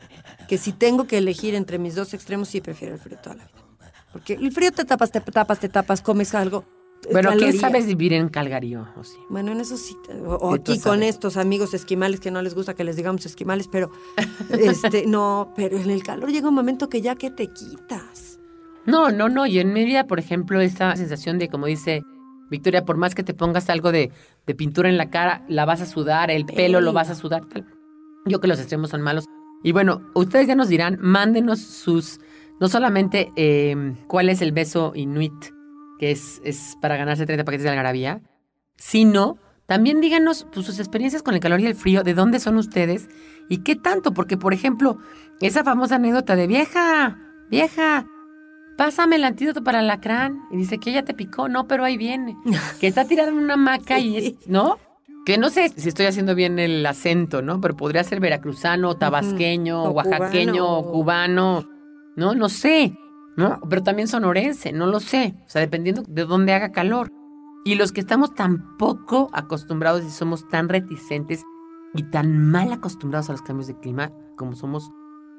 [0.48, 3.44] que si tengo que elegir entre mis dos extremos, sí prefiero el frío toda la
[3.44, 3.59] vida.
[4.14, 6.66] Porque el frío te tapas, te tapas, te tapas, comes algo.
[7.06, 7.62] eh, Bueno, ¿qué calorías.
[7.62, 9.18] sabes vivir en Calgary o sí?
[9.30, 9.96] Bueno, en eso sí.
[10.26, 13.92] O, aquí con estos amigos esquimales que no les gusta que les digamos esquimales, pero
[14.50, 18.40] este, no, pero en el calor llega un momento que ya que te quitas.
[18.86, 19.46] No, no, no.
[19.46, 22.02] Y en mi vida, por ejemplo, esa sensación de, como dice
[22.50, 24.12] Victoria, por más que te pongas algo de,
[24.48, 27.46] de pintura en la cara, la vas a sudar, el pelo lo vas a sudar,
[27.46, 27.68] tal.
[28.26, 29.26] Yo que los extremos son malos.
[29.64, 32.20] Y bueno, ustedes ya nos dirán, mándenos sus,
[32.60, 35.34] no solamente eh, cuál es el beso inuit,
[36.00, 38.22] que es, es para ganarse 30 paquetes de algarabía,
[38.78, 42.58] sino también díganos pues, sus experiencias con el calor y el frío, de dónde son
[42.58, 43.08] ustedes
[43.50, 44.98] y qué tanto, porque por ejemplo,
[45.42, 47.18] esa famosa anécdota de vieja,
[47.50, 48.06] vieja,
[48.78, 50.40] pásame el antídoto para el alacrán.
[50.52, 52.38] Y dice que ella te picó, no, pero ahí viene.
[52.80, 54.78] Que está tirada en una hamaca y es, ¿no?
[55.26, 57.60] Que no sé si estoy haciendo bien el acento, ¿no?
[57.60, 60.92] Pero podría ser veracruzano, tabasqueño, O oaxaqueño, cubano.
[60.92, 61.79] cubano,
[62.20, 62.36] ¿no?
[62.36, 62.96] No sé,
[63.36, 63.60] ¿no?
[63.70, 65.36] Pero también sonorense, no lo sé.
[65.46, 67.12] O sea, dependiendo de dónde haga calor.
[67.66, 71.44] Y los que estamos tan poco acostumbrados y somos tan reticentes
[71.94, 74.92] y tan mal acostumbrados a los cambios de clima como somos,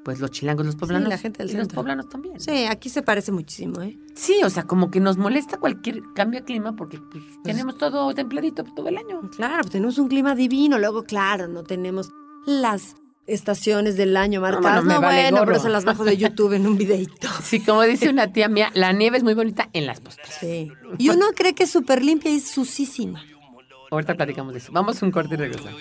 [0.05, 1.09] pues los chilangos, los poblanos.
[1.09, 2.39] la gente del y los poblanos también.
[2.41, 3.99] Sí, aquí se parece muchísimo, ¿eh?
[4.15, 8.13] Sí, o sea, como que nos molesta cualquier cambio de clima porque pues, tenemos todo
[8.15, 9.21] templadito todo el año.
[9.35, 10.79] Claro, pues tenemos un clima divino.
[10.79, 12.13] Luego, claro, no tenemos
[12.47, 12.95] las
[13.35, 14.85] estaciones del año marcadas.
[14.85, 15.47] me No, vale bueno, gorro.
[15.53, 17.29] pero se las bajo de YouTube en un videito.
[17.43, 20.37] Sí, como dice una tía mía, la nieve es muy bonita en las postas.
[20.41, 20.71] Sí.
[20.99, 23.25] Y uno cree que es súper limpia y es sucísima.
[23.91, 24.71] Ahorita platicamos de eso.
[24.73, 25.81] Vamos a un corte y regresamos.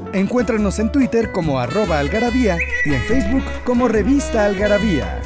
[0.13, 5.20] Encuéntranos en Twitter como arroba algarabía y en Facebook como revista algarabía.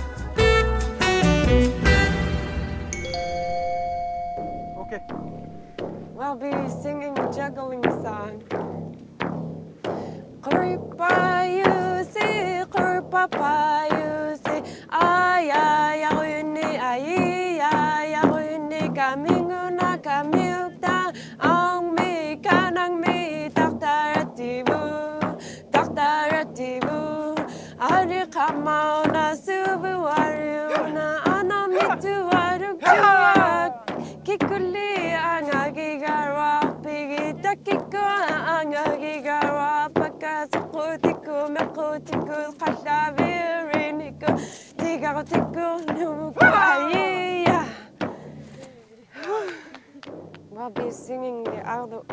[50.74, 52.04] Be singing the owl,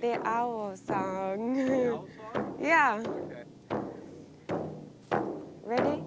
[0.00, 2.06] the owl song.
[2.62, 3.02] yeah.
[5.64, 6.04] Ready?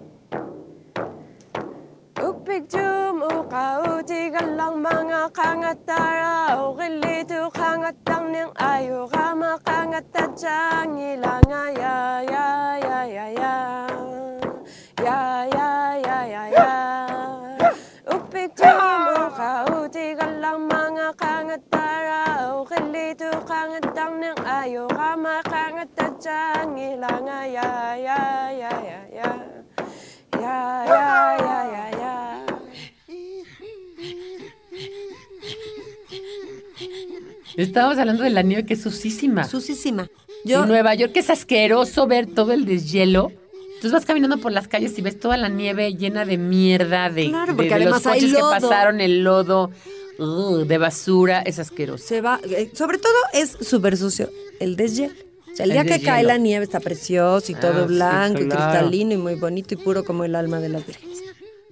[2.16, 12.48] Upigdum ukauti lang mga kangatara Ukilitu kangatang ng ayo kama kangatachang ilanga ya ya
[12.80, 13.56] ya ya ya
[15.04, 15.20] Ya
[15.52, 16.72] ya ya ya ya
[18.16, 21.69] Upigdum ukauti lang mga kangatara
[30.32, 30.86] Ya.
[37.56, 39.44] Estábamos hablando de la nieve que es susísima.
[39.44, 40.08] Susísima.
[40.44, 43.32] Yo, Yo, Nueva York es asqueroso ver todo el deshielo.
[43.80, 47.30] Entonces vas caminando por las calles y ves toda la nieve llena de mierda, de,
[47.30, 49.70] Claro, porque de los coches que pasaron, el lodo,
[50.20, 52.04] de basura, es asqueroso.
[52.06, 54.30] se va, eh, sobre todo es súper sucio
[54.60, 55.14] el deshielo.
[55.52, 57.94] O sea, el El día que cae la nieve está precioso y Ah, todo sí,
[57.94, 61.18] blanco y cristalino y muy bonito y puro como el alma de las vírgenes.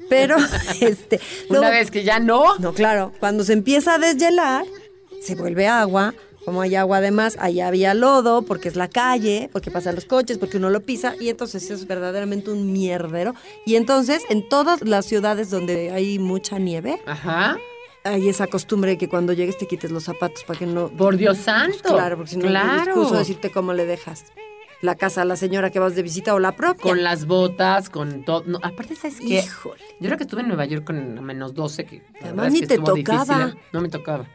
[0.08, 0.36] Pero,
[0.80, 1.20] este...
[1.50, 4.64] Una luego- vez que ya no, No, claro, cuando se empieza a deshielar,
[5.22, 6.14] se vuelve agua.
[6.44, 10.38] Como hay agua además, allá había lodo, porque es la calle, porque pasan los coches,
[10.38, 13.34] porque uno lo pisa, y entonces es verdaderamente un mierdero.
[13.66, 17.58] Y entonces, en todas las ciudades donde hay mucha nieve, ajá,
[18.08, 20.88] hay esa costumbre de que cuando llegues te quites los zapatos para que no...
[20.88, 21.90] por Dios santo.
[21.94, 22.80] Claro, porque si no claro.
[22.82, 24.24] es excuso decirte cómo le dejas
[24.80, 26.82] la casa a la señora que vas de visita o la propia.
[26.82, 28.44] Con las botas, con todo.
[28.46, 29.40] No, aparte, ¿sabes qué?
[29.40, 29.82] Híjole.
[30.00, 32.66] Yo creo que estuve en Nueva York con menos 12, que Además, es ni que
[32.68, 33.48] te difícil, tocaba.
[33.48, 33.54] ¿eh?
[33.72, 34.28] No me tocaba.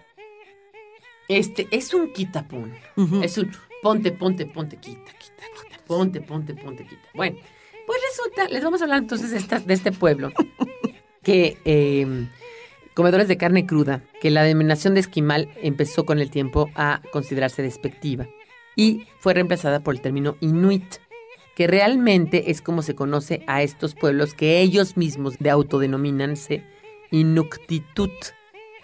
[1.27, 2.73] Este, es un quitapún.
[2.97, 3.21] Ujú.
[3.23, 7.07] Es un ponte, ponte, ponte, quita, quita, quita, ponte, ponte, ponte, quita.
[7.13, 7.37] Bueno,
[7.85, 10.31] pues resulta, les vamos a hablar entonces de, esta- de este pueblo,
[11.23, 12.27] que eh,
[12.93, 17.61] comedores de carne cruda, que la denominación de esquimal empezó con el tiempo a considerarse
[17.61, 18.27] despectiva
[18.75, 20.95] y fue reemplazada por el término inuit,
[21.55, 26.63] que realmente es como se conoce a estos pueblos que ellos mismos de autodenominanse
[27.11, 28.11] inuktitut,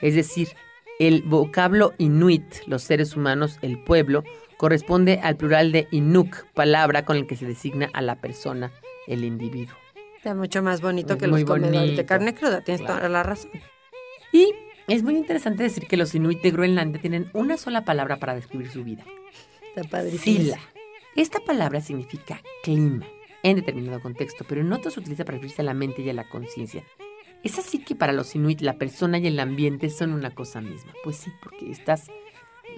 [0.02, 0.50] es decir,
[1.00, 4.24] el vocablo inuit, los seres humanos, el pueblo,
[4.58, 8.72] corresponde al plural de inuk, palabra con el que se designa a la persona,
[9.08, 9.76] el individuo.
[10.17, 12.98] Está mucho más bonito Es que los comedores de carne cruda, tienes Claro.
[12.98, 13.52] toda la razón.
[14.32, 14.54] Y
[14.88, 18.70] es muy interesante decir que los inuit de Groenlandia tienen una sola palabra para describir
[18.70, 19.04] su vida.
[19.76, 20.38] Está padrísimo.
[20.38, 20.60] Sila.
[21.15, 23.06] Esta palabra significa clima
[23.44, 26.13] en determinado contexto, pero en otros se utiliza para referirse a la mente y a
[26.13, 26.84] la conciencia.
[27.44, 30.94] Es así que para los inuit la persona y el ambiente son una cosa misma.
[31.04, 32.08] Pues sí, porque estás...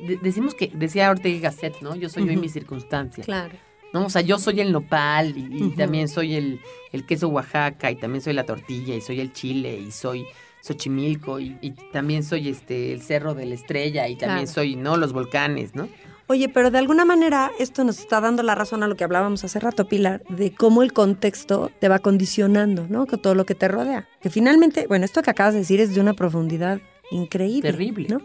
[0.05, 1.95] de- decimos que, decía Ortega y Gasset, ¿no?
[1.95, 3.23] Yo soy yo y mi circunstancia.
[3.23, 3.55] Claro.
[3.93, 4.05] ¿no?
[4.05, 6.59] O sea, yo soy el nopal y, también soy el,
[6.91, 10.25] el queso Oaxaca y también soy la tortilla y soy el chile y soy
[10.61, 14.53] Xochimilco y, y también soy este el cerro de la estrella y también Claro.
[14.53, 14.97] soy, ¿no?
[14.97, 15.87] Los volcanes, ¿no?
[16.27, 19.43] Oye, pero de alguna manera esto nos está dando la razón a lo que hablábamos
[19.43, 23.05] hace rato, Pilar, de cómo el contexto te va condicionando, ¿no?
[23.05, 24.07] Con todo lo que te rodea.
[24.21, 26.79] Que finalmente, bueno, esto que acabas de decir es de una profundidad
[27.11, 27.69] increíble.
[27.71, 28.07] Terrible.
[28.07, 28.21] ¿no?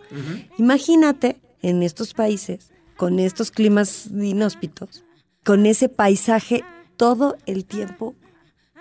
[0.59, 5.05] Imagínate en estos países, con estos climas inhóspitos,
[5.45, 6.65] con ese paisaje
[6.97, 8.15] todo el tiempo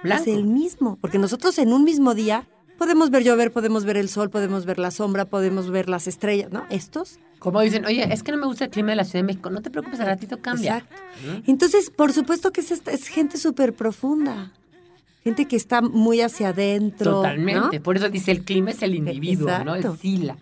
[0.03, 0.21] Blanco.
[0.23, 0.97] es el mismo.
[1.01, 4.79] Porque nosotros en un mismo día Podemos ver llover, podemos ver el sol, podemos ver
[4.79, 6.65] la sombra, podemos ver las estrellas, ¿no?
[6.69, 7.19] Estos.
[7.39, 9.49] Como dicen, oye, es que no me gusta el clima de la Ciudad de México.
[9.49, 10.77] No te preocupes, al ratito cambia.
[10.79, 11.41] Exacto.
[11.47, 14.51] Entonces, por supuesto que es, esta- es gente súper profunda.
[15.23, 17.11] Gente que está muy hacia adentro.
[17.13, 17.77] Totalmente.
[17.77, 17.83] ¿no?
[17.83, 19.75] Por eso dice, el clima es el individuo, ¿no?
[19.75, 19.93] Exacto.
[19.93, 20.37] El sila.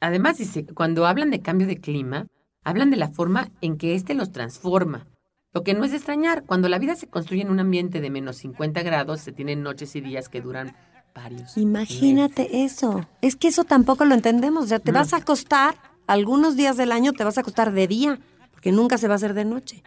[0.00, 2.26] Además, dice, cuando hablan de cambio de clima,
[2.64, 5.06] hablan de la forma en que éste los transforma.
[5.52, 8.10] Lo que no es de extrañar, cuando la vida se construye en un ambiente de
[8.10, 10.76] menos 50 grados, se tienen noches y días que duran
[11.16, 11.40] varios.
[11.42, 11.56] meses.
[11.56, 13.08] Imagínate eso.
[13.22, 14.64] Es que eso tampoco lo entendemos.
[14.64, 14.98] O sea, te No.
[15.00, 15.74] vas a acostar,
[16.06, 18.20] algunos días del año te vas a acostar de día,
[18.52, 19.82] porque nunca se va a hacer de noche.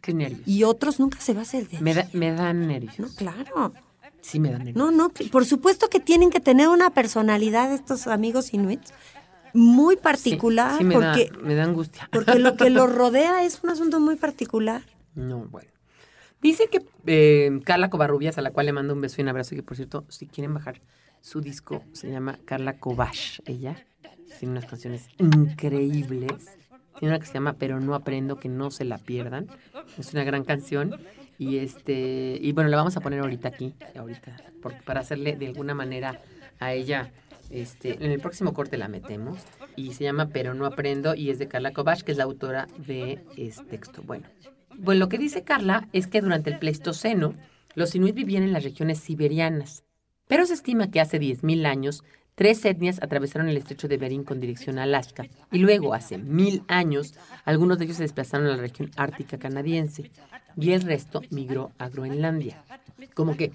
[0.00, 0.42] Qué nervios.
[0.46, 2.02] Y otros nunca se va a hacer de Me, día.
[2.02, 2.98] da- me dan nervios.
[2.98, 3.72] No, claro.
[4.20, 4.76] Sí, me dan nervios.
[4.76, 8.92] No, no, por supuesto que tienen que tener una personalidad estos amigos inuits
[9.54, 12.08] muy particular, Sí, sí me, porque, da, me da angustia.
[12.10, 14.82] porque lo que los rodea es un asunto muy particular.
[15.14, 15.68] No, bueno.
[16.42, 19.54] Dice que eh, Carla Covarrubias, a la cual le mando un beso y un abrazo,
[19.54, 20.80] que por cierto, si quieren bajar
[21.20, 23.86] su disco, se llama Carla Kovash, ella.
[24.40, 26.58] Tiene unas canciones increíbles.
[26.98, 29.46] Tiene una que se llama Pero no aprendo, que no se la pierdan.
[29.98, 30.96] Es una gran canción.
[31.38, 35.46] Y este, y bueno, la vamos a poner ahorita aquí, ahorita, porque para hacerle de
[35.48, 36.20] alguna manera
[36.60, 37.12] a ella,
[37.50, 39.38] este, en el próximo corte la metemos.
[39.76, 42.66] Y se llama Pero no aprendo, y es de Carla Kovash, que es la autora
[42.78, 44.02] de este texto.
[44.02, 44.26] Bueno,
[44.78, 47.34] bueno, lo que dice Carla es que durante el Pleistoceno,
[47.74, 49.84] los inuit vivían en las regiones siberianas,
[50.28, 52.04] pero se estima que hace 10.000 años,
[52.34, 56.62] tres etnias atravesaron el estrecho de Bering con dirección a Alaska, y luego, hace mil
[56.68, 60.10] años, algunos de ellos se desplazaron a la región ártica canadiense,
[60.56, 62.62] y el resto migró a Groenlandia.
[63.14, 63.52] Como que,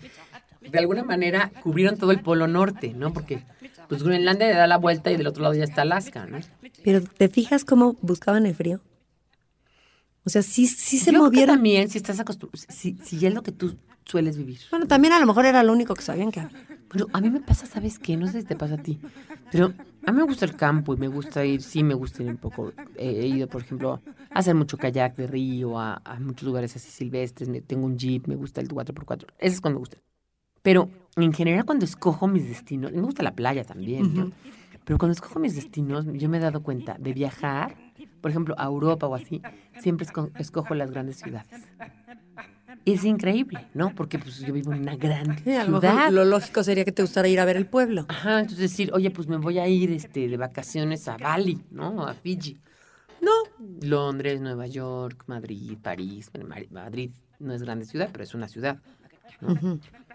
[0.61, 3.13] de alguna manera, cubrieron todo el polo norte, ¿no?
[3.13, 3.43] Porque,
[3.87, 6.39] pues, Groenlandia le da la vuelta y del otro lado ya está Alaska, ¿no?
[6.83, 8.81] Pero ¿te fijas cómo buscaban el frío?
[10.27, 11.55] O sea, sí, sí se Yo creo que movieron.
[11.55, 14.59] también, si estás acostumbrado, si, si ya es lo que tú sueles vivir.
[14.71, 16.45] Bueno, también a lo mejor era lo único que sabían que.
[16.89, 18.17] Pero a mí me pasa, ¿sabes qué?
[18.17, 18.99] No sé si te pasa a ti.
[19.49, 19.71] Pero
[20.05, 22.37] a mí me gusta el campo y me gusta ir, sí me gusta ir un
[22.37, 22.73] poco.
[22.97, 24.01] eh, he ido, por ejemplo,
[24.33, 27.47] a hacer mucho kayak de río, a, a muchos lugares así silvestres.
[27.47, 29.27] me- tengo un jeep, me gusta el 4x4.
[29.39, 29.97] Ese es cuando me gusta.
[30.61, 34.29] Pero en general, cuando escojo mis destinos, me gusta la playa también, ¿no?
[34.83, 37.75] Pero cuando escojo mis destinos, yo me he dado cuenta de viajar,
[38.21, 39.41] por ejemplo, a Europa o así,
[39.79, 41.61] siempre esco- escojo las grandes ciudades.
[42.85, 43.93] Es increíble, ¿no?
[43.95, 45.93] Porque pues yo vivo en una gran Sí, a lo ciudad.
[45.95, 48.05] mejor lo lógico sería que te gustara ir a ver el pueblo.
[48.07, 52.05] Ajá, entonces decir, oye, pues me voy a ir este, de vacaciones a Bali, ¿no?
[52.07, 52.57] A Fiji.
[53.21, 53.31] No.
[53.81, 56.31] Londres, Nueva York, Madrid, París.
[56.69, 58.77] Madrid no es grande ciudad, pero es una ciudad.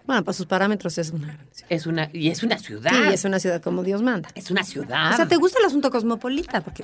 [0.05, 1.67] Bueno, para sus parámetros es una gran ciudad.
[1.69, 2.91] Es una, y es una ciudad.
[2.91, 4.27] Sí, es una ciudad como Dios manda.
[4.35, 5.13] Es una ciudad.
[5.13, 6.59] O sea, ¿te gusta el asunto cosmopolita?
[6.59, 6.83] Porque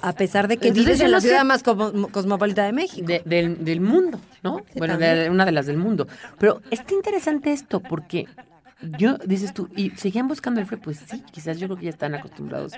[0.00, 3.06] a, pesar de que Entonces, vives en la ciudad más como- cosmopolita de México.
[3.06, 4.60] De- del, del mundo, ¿no?
[4.72, 6.08] Sí, bueno, de, una de las del mundo.
[6.38, 8.28] Pero está interesante esto porque
[8.98, 10.80] yo, dices tú, ¿y seguían buscando el frío?
[10.82, 12.72] Pues sí, quizás yo creo que ya están acostumbrados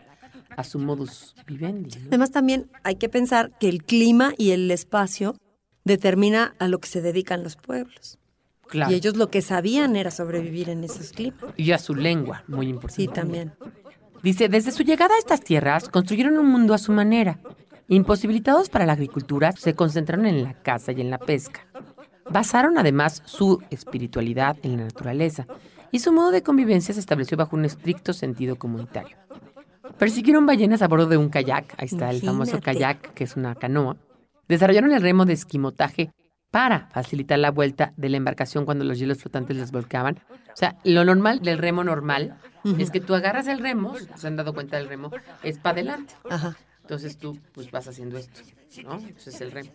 [0.57, 1.91] a su modus vivendi.
[2.01, 2.07] ¿no?
[2.09, 5.37] Además, también hay que pensar que el clima y el espacio
[5.85, 8.19] determina a lo que se dedican los pueblos.
[8.69, 8.93] Claro.
[8.93, 11.41] Y ellos lo que sabían era sobrevivir en esos climas.
[11.57, 13.03] Y a su lengua, muy importante.
[13.03, 13.53] Sí, también.
[14.23, 17.39] Dice, desde su llegada a estas tierras, construyeron un mundo a su manera.
[17.89, 21.67] Imposibilitados para la agricultura, se concentraron en la caza y en la pesca.
[22.29, 25.47] Basaron además su espiritualidad en la naturaleza
[25.93, 29.17] y su modo de convivencia se estableció bajo un estricto sentido comunitario.
[29.99, 33.55] Persiguieron ballenas a bordo de un kayak, ahí está el famoso kayak, que es una
[33.55, 33.97] canoa.
[34.49, 36.11] Desarrollaron el remo de esquimotaje
[36.57, 40.19] para facilitar la vuelta de la embarcación cuando los hielos flotantes les volcaban.
[40.31, 42.39] O sea, lo normal del remo normal
[42.79, 45.11] es que tú agarras el remo, se han dado cuenta del remo,
[45.43, 46.15] es para adelante.
[46.31, 46.57] Ajá.
[46.81, 48.41] Entonces tú pues vas haciendo esto,
[48.85, 48.97] ¿no?
[48.97, 49.71] Ese es el remo.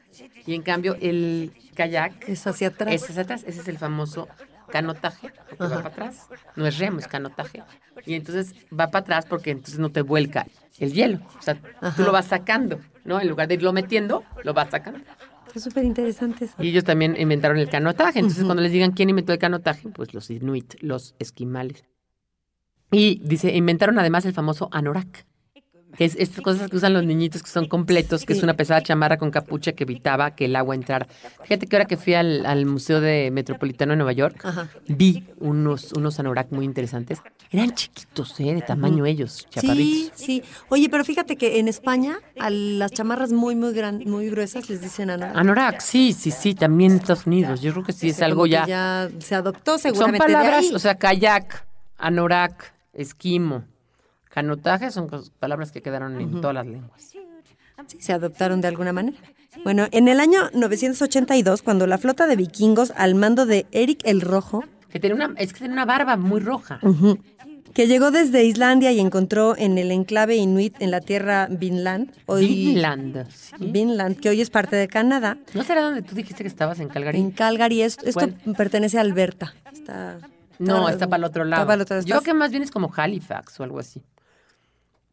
[0.47, 2.95] Y en cambio el kayak Es hacia atrás.
[2.95, 4.27] es hacia atrás, ese es el famoso
[4.71, 6.29] canotaje, porque va para atrás.
[6.55, 7.61] No es remo, es canotaje.
[8.07, 10.47] Y entonces va para atrás porque entonces no te vuelca
[10.79, 11.19] el hielo.
[11.37, 12.01] O sea, tú Ajá.
[12.01, 13.21] lo vas sacando, ¿no?
[13.21, 15.01] En lugar de irlo metiendo, lo vas sacando.
[15.53, 16.55] Es súper interesante eso.
[16.59, 18.19] Y ellos también inventaron el canotaje.
[18.19, 21.83] Entonces, cuando les digan quién inventó el canotaje, pues los inuit, los esquimales.
[22.91, 25.25] Y dice, inventaron además el famoso anorak,
[25.97, 28.43] que es estas cosas que usan los niñitos que son completos, que es Sí.
[28.45, 31.07] una pesada chamarra con capucha que evitaba que el agua entrara.
[31.43, 34.69] Fíjate que ahora que fui al, al Museo de Metropolitano de Nueva York, Ajá.
[34.87, 37.21] vi unos, unos anorak muy interesantes.
[37.51, 38.53] Eran chiquitos, ¿eh?
[38.53, 40.11] De tamaño ellos, Sí, chaparritos.
[40.17, 40.43] sí.
[40.69, 44.81] Oye, pero fíjate que en España a las chamarras muy, muy gran, muy gruesas les
[44.81, 45.35] dicen anorak.
[45.35, 47.61] Anorak, sí, sí, sí, también en Estados Unidos.
[47.61, 50.73] Yo creo que sí es algo ya ya se adoptó Son seguramente de palabras, ahí.
[50.75, 51.65] o sea, kayak,
[51.97, 53.63] anorak, esquimo,
[54.33, 55.09] canotaje, son
[55.39, 57.01] palabras que quedaron en todas las lenguas.
[57.01, 57.19] Sí,
[57.99, 59.17] se adoptaron de alguna manera.
[59.63, 64.21] Bueno, en el año 982, cuando la flota de vikingos al mando de Eric el
[64.21, 66.79] Rojo, Que tiene una, es que tiene una barba muy roja.
[67.73, 72.47] que llegó desde Islandia y encontró en el enclave inuit en la tierra Vinland, hoy
[72.47, 73.29] Vinland.
[73.29, 73.55] ¿sí?
[73.59, 75.37] Vinland, que hoy es parte de Canadá.
[75.53, 77.19] ¿No será donde tú dijiste que estabas en Calgary?
[77.19, 78.03] En Calgary, esto,
[78.57, 79.53] pertenece a Alberta.
[79.71, 80.17] Está,
[80.59, 81.61] no, está para el otro lado.
[81.61, 82.07] Está para el otro lado.
[82.07, 84.01] Yo creo que más bien es como Halifax o algo así.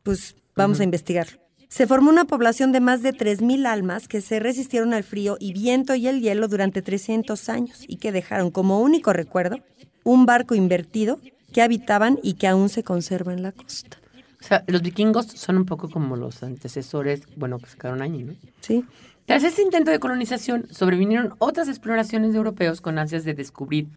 [0.09, 1.27] Pues vamos a investigar.
[1.69, 5.53] Se formó una población de más de 3.000 almas que se resistieron al frío y
[5.53, 9.59] viento y el hielo durante 300 años y que dejaron como único recuerdo
[10.05, 11.21] un barco invertido
[11.53, 13.99] que habitaban y que aún se conserva en la costa.
[14.41, 18.33] O sea, los vikingos son un poco como los antecesores, bueno, que quedaron ahí, ¿no?
[18.63, 18.87] ¿Sí?
[19.27, 23.89] Tras ese intento de colonización, sobrevinieron otras exploraciones de europeos con ansias de descubrir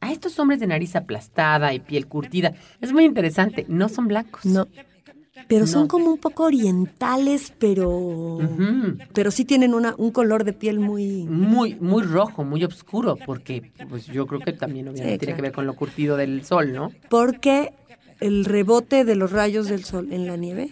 [0.00, 2.52] a estos hombres de nariz aplastada y piel curtida.
[2.80, 4.44] Es muy interesante, no son blancos.
[4.44, 4.66] No.
[5.48, 5.88] Pero son No.
[5.88, 7.88] como un poco orientales, pero.
[7.90, 8.98] Ujú.
[9.14, 11.24] Pero sí tienen una, un color de piel muy.
[11.24, 15.36] Muy, muy rojo, muy oscuro, porque pues yo creo que también obviamente Sí, tiene claro.
[15.36, 16.90] que ver con lo curtido del sol, ¿no?
[17.08, 17.72] Porque
[18.20, 20.70] el rebote de los rayos del sol en la nieve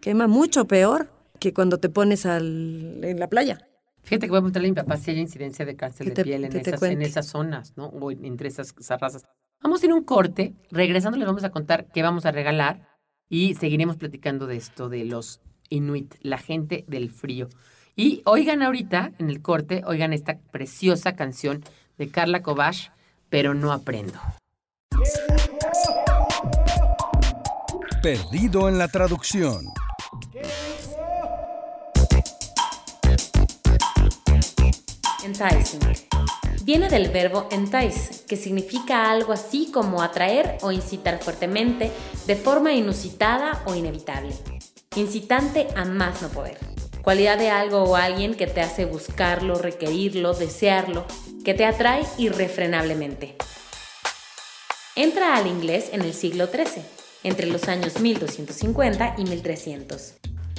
[0.00, 3.58] quema mucho peor que cuando te pones al, en la playa.
[4.02, 6.14] Fíjate que voy a preguntarle a mi papá si hay incidencia de cáncer Que de
[6.16, 7.86] te- piel en esas, en esas zonas, ¿no?
[7.86, 9.24] O en- entre esas, esas razas.
[9.62, 10.54] Vamos a ir un corte.
[10.70, 12.88] Regresando les vamos a contar qué vamos a regalar
[13.30, 17.48] y seguiremos platicando de esto, de los Inuit, la gente del frío.
[17.96, 21.64] Y oigan ahorita, en el corte, oigan esta preciosa canción
[21.96, 22.88] de Carla Kovash,
[23.30, 24.18] Pero no aprendo.
[28.02, 29.66] Perdido en la traducción.
[35.22, 36.09] Enticing.
[36.72, 41.90] Viene del verbo entice, que significa algo así como atraer o incitar fuertemente,
[42.28, 44.32] de forma inusitada o inevitable.
[44.94, 46.58] Incitante a más no poder.
[47.02, 51.06] Cualidad de algo o alguien que te hace buscarlo, requerirlo, desearlo,
[51.44, 53.34] que te atrae irrefrenablemente.
[54.94, 56.84] Entra al inglés en el siglo XIII,
[57.24, 60.14] entre los años 1250 y 1300.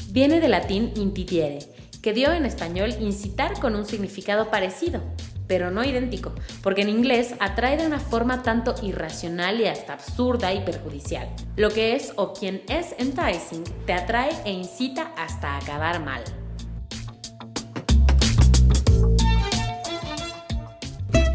[0.10, 1.60] Viene del latín intitiere,
[2.02, 5.02] que dio en español incitar con un significado parecido,
[5.52, 6.34] pero no idéntico,
[6.64, 11.28] porque en inglés atrae de una forma tanto irracional y hasta absurda y perjudicial.
[11.58, 16.24] Lo que es o quien es enticing te atrae e incita hasta acabar mal.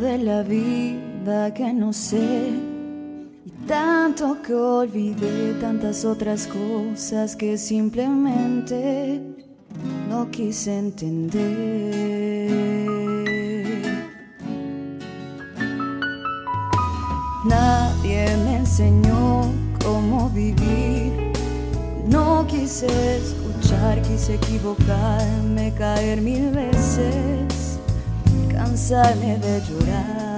[0.00, 2.50] de la vida que no sé.
[3.44, 9.20] Y tanto que olvidé, tantas otras cosas que simplemente
[10.08, 11.40] no quise entender.
[17.44, 19.52] Nadie me enseñó
[19.84, 21.32] cómo vivir,
[22.08, 22.86] no quise
[23.18, 27.63] escuchar, quise equivocarme, caer mil veces
[28.74, 30.33] cansarme de llorar.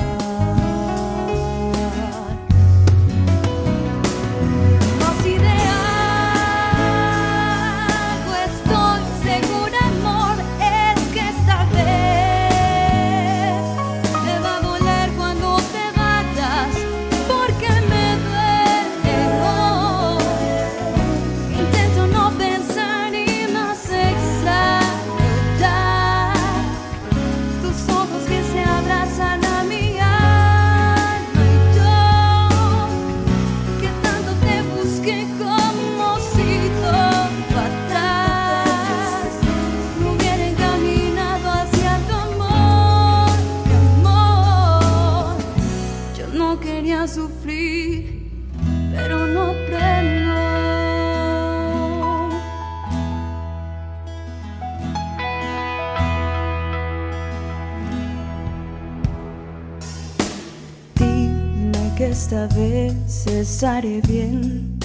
[62.36, 64.78] Esta vez estaré bien,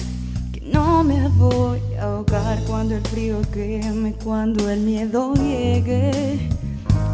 [0.52, 6.48] que no me voy a ahogar cuando el frío queme, cuando el miedo llegue,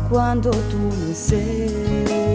[0.08, 0.78] cuando tú
[1.08, 2.27] me cedes.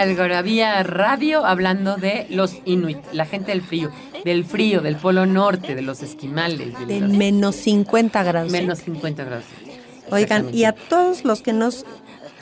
[0.00, 3.90] Algarabía Radio hablando de los Inuit, la gente del frío,
[4.24, 8.50] del frío, del polo norte, de los esquimales, de De los menos 50 grados.
[8.50, 9.44] menos 50 grados.
[10.10, 11.84] Oigan, y a todos los que nos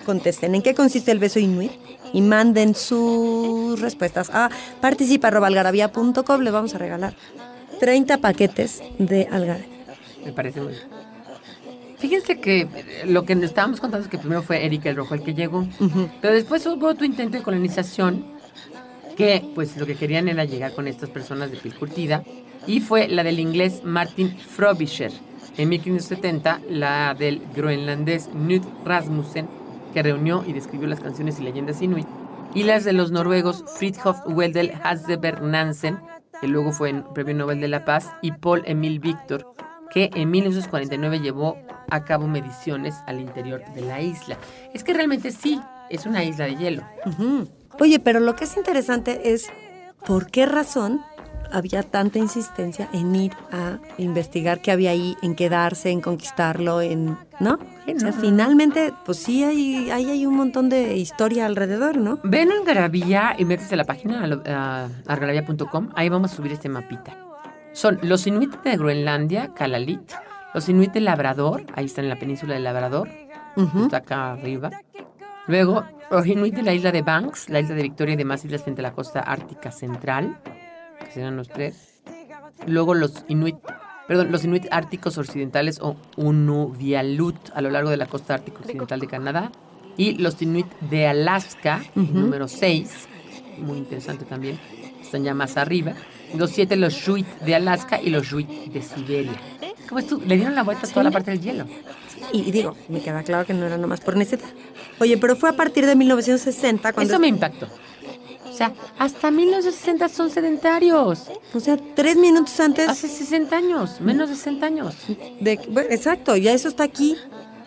[0.07, 1.73] contesten en qué consiste el beso inuit
[2.13, 4.49] y manden sus respuestas a
[4.81, 7.15] participa.algarabía.com le vamos a regalar
[7.81, 9.67] 30 paquetes de algarabía.
[10.25, 11.08] Me parece muy bien.
[11.99, 12.69] Fíjense que eh,
[13.07, 15.67] lo que nos estábamos contando es que primero fue Eric el Rojo el que llegó,
[16.21, 18.25] pero después hubo otro intento de colonización
[19.17, 22.23] que pues lo que querían era llegar con estas personas de piel curtida
[22.69, 25.11] y fue la del inglés Martin Frobisher
[25.57, 29.49] en 1570, la del groenlandés Knut Rasmussen
[29.93, 32.07] que reunió y describió las canciones y leyendas inuit
[32.55, 35.99] y las de los noruegos Fridtjof Weldel Hasseberg Nansen
[36.41, 39.53] que luego fue en Premio Nobel de la Paz y Paul Emil Victor
[39.93, 41.57] que en 1949 llevó
[41.91, 44.37] a cabo mediciones al interior de la isla.
[44.75, 45.61] Es que realmente sí,
[45.91, 46.83] es una isla de hielo.
[47.81, 49.49] Oye, pero lo que es interesante es
[50.07, 51.01] por qué razón
[51.51, 57.17] había tanta insistencia en ir a investigar qué había ahí, en quedarse, en conquistarlo, en...
[57.41, 57.55] ¿No?
[57.55, 62.19] O sea, finalmente, pues sí, hay, hay, hay un montón de historia alrededor, ¿no?
[62.25, 66.69] Ven en Garabía y métete a la página a a ahí vamos a subir este
[66.69, 67.28] mapita.
[67.79, 70.01] Son los inuit de Groenlandia, Kalalit,
[70.53, 73.09] los inuit de Labrador, ahí están en la península de Labrador,
[73.55, 73.85] Ujú.
[73.85, 74.71] está acá arriba.
[75.47, 78.65] Luego, los inuit de la isla de Banks, la isla de Victoria y demás islas
[78.65, 80.41] frente a la costa ártica central,
[81.05, 82.03] que serán los tres.
[82.67, 83.55] Luego los inuit,
[84.09, 88.99] perdón, los inuit árticos occidentales o Unuvialut a lo largo de la costa ártica occidental
[88.99, 89.53] de Canadá.
[89.97, 93.07] Y los inuit de Alaska, número 6,
[93.59, 94.59] muy interesante también,
[95.01, 95.93] están ya más arriba.
[96.35, 99.33] Los siete, los Shuit de Alaska y los Shuit de Siberia.
[99.89, 100.21] ¿Cómo es tú?
[100.27, 101.67] Le dieron la vuelta a toda la parte del hielo.
[102.33, 104.49] Y, y digo, me queda claro que no era nomás por necesidad.
[105.01, 107.13] Oye, pero fue a partir de 1960 cuando...
[107.13, 107.69] Eso me impactó.
[108.49, 111.29] O sea, hasta 1960 son sedentarios.
[111.55, 114.95] O sea, tres minutos antes Hace 60 años, menos de 60 años.
[115.41, 115.61] de...
[115.71, 117.17] bueno, exacto, ya eso está aquí,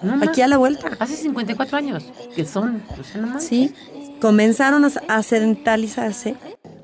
[0.01, 0.91] No aquí a la vuelta.
[0.99, 2.03] Hace 54 años
[2.35, 3.43] que son, o sea, no más.
[3.43, 3.73] Sí,
[4.19, 6.35] comenzaron a, a sedentalizarse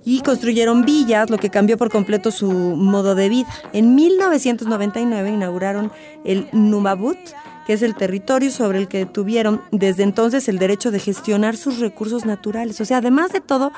[0.07, 3.49] y construyeron villas, lo que cambió por completo su modo de vida.
[3.73, 5.91] En 1999 inauguraron
[6.23, 7.17] el Nunavut,
[7.65, 11.79] que es el territorio sobre el que tuvieron desde entonces el derecho de gestionar sus
[11.79, 12.79] recursos naturales.
[12.79, 13.73] O sea, además de todo,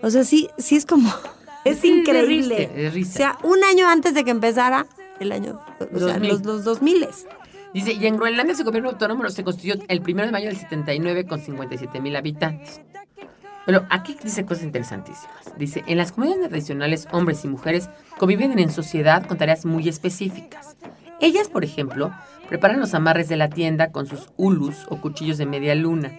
[0.00, 1.12] o sea, sí, sí es como,
[1.66, 2.70] es Sí, de increíble.
[2.74, 3.02] de.
[3.02, 4.86] O sea, un año antes de que empezara
[5.20, 6.28] el año, o sea, 2000.
[6.30, 7.08] los, los 2000.
[7.74, 11.26] Dice, y en Groenlandia su gobierno autónomo se constituyó el 1 de mayo del 79
[11.26, 12.80] con 57 mil habitantes.
[13.66, 15.56] Pero aquí dice cosas interesantísimas.
[15.56, 17.88] Dice, en las comunidades tradicionales, hombres y mujeres
[18.18, 20.76] conviven en sociedad con tareas muy específicas.
[21.20, 22.12] Ellas, por ejemplo,
[22.48, 26.12] preparan los amarres de la tienda con sus ulus o cuchillos de media luna,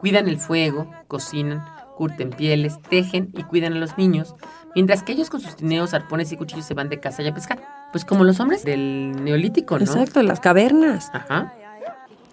[0.00, 1.64] cuidan el fuego, cocinan,
[1.96, 4.34] curten pieles, tejen y cuidan a los niños,
[4.74, 7.34] mientras que ellos con sus trineos, arpones y cuchillos se van de caza y a
[7.34, 7.60] pescar.
[7.92, 9.84] Pues como los hombres del neolítico, ¿no?
[9.84, 11.10] Exacto, las cavernas.
[11.12, 11.54] Ajá.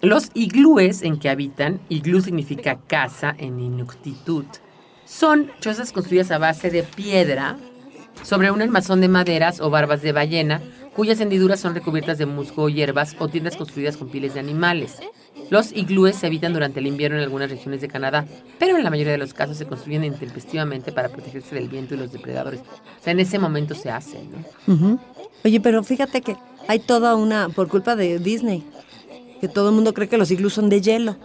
[0.00, 4.46] Los iglúes en que habitan, iglú significa casa en inuktitut,
[5.04, 7.56] son chozas construidas a base de piedra
[8.22, 10.60] sobre un armazón de maderas o barbas de ballena,
[10.94, 15.00] cuyas hendiduras son recubiertas de musgo o hierbas o tiendas construidas con pieles de animales.
[15.50, 18.24] Los iglúes se habitan durante el invierno en algunas regiones de Canadá,
[18.60, 21.98] pero en la mayoría de los casos se construyen intempestivamente para protegerse del viento y
[21.98, 22.60] los depredadores.
[22.60, 24.30] O sea, en ese momento se hacen,
[24.66, 25.00] ¿no?
[25.44, 26.36] Oye, pero fíjate que
[26.68, 28.64] hay toda una, por culpa de Disney,
[29.40, 31.16] que todo el mundo cree que los iglús son de hielo.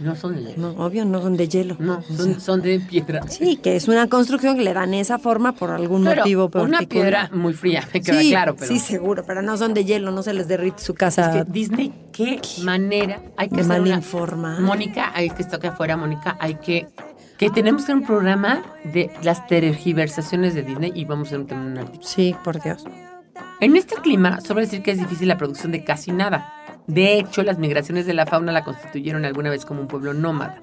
[0.00, 1.76] No son de No, obvio, no son de hielo.
[1.78, 3.28] No, O son, sea, son de piedra.
[3.28, 6.78] sí, que es una construcción que le dan esa forma por algún Pero motivo una
[6.78, 6.88] particular.
[6.88, 10.10] piedra muy fría, me queda sí, claro, pero sí, seguro, pero no son de hielo,
[10.10, 11.38] no se les derrite su casa.
[11.38, 14.60] es que Disney, qué manera, hay que mal una- informar.
[14.60, 16.88] Mónica, hay que estar aquí afuera, Mónica, hay que
[17.38, 22.08] que tenemos un programa de las tergiversaciones de Disney y vamos a también un artículo.
[22.08, 22.84] Sí, por Dios.
[23.60, 26.52] En este clima, sobre decir que es difícil la producción de casi nada.
[26.86, 30.60] De hecho, las migraciones de la fauna la constituyeron alguna vez como un pueblo nómada.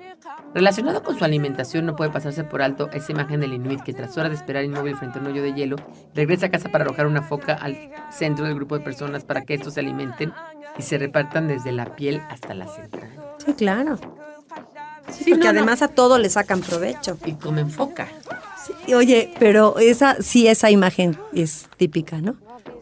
[0.54, 4.18] Relacionado con su alimentación, no puede pasarse por alto esa imagen del inuit que tras
[4.18, 5.76] horas de esperar inmóvil frente a un hoyo de hielo,
[6.16, 9.54] regresa a casa para arrojar una foca al centro del grupo de personas para que
[9.54, 10.34] estos se alimenten
[10.78, 13.24] y se repartan desde la piel hasta las entrañas.
[13.46, 13.98] Sí, claro.
[15.12, 15.60] Sí, Porque no, no.
[15.60, 17.18] además a todo le sacan provecho.
[17.26, 18.08] Y comen foca.
[18.86, 22.36] Sí, oye, pero esa, sí, esa imagen es típica, ¿no?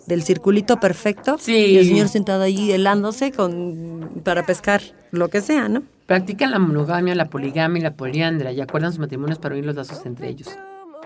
[0.08, 1.38] Del circulito perfecto.
[1.38, 1.54] Sí.
[1.54, 4.82] Y el señor sentado allí helándose con, para pescar
[5.12, 5.84] lo que sea, ¿no?
[6.06, 9.76] Practican la monogamia, la poligamia y la poliandra y acuerdan sus matrimonios para unir los
[9.76, 10.58] lazos entre ellos.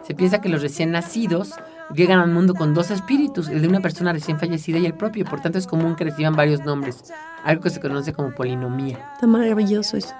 [0.03, 1.53] Se piensa que los recién nacidos
[1.93, 5.25] llegan al mundo con dos espíritus, el de una persona recién fallecida y el propio.
[5.25, 7.03] Por tanto, es común que reciban varios nombres,
[7.43, 9.11] algo que se conoce como polinomía.
[9.13, 10.13] Está maravilloso eso.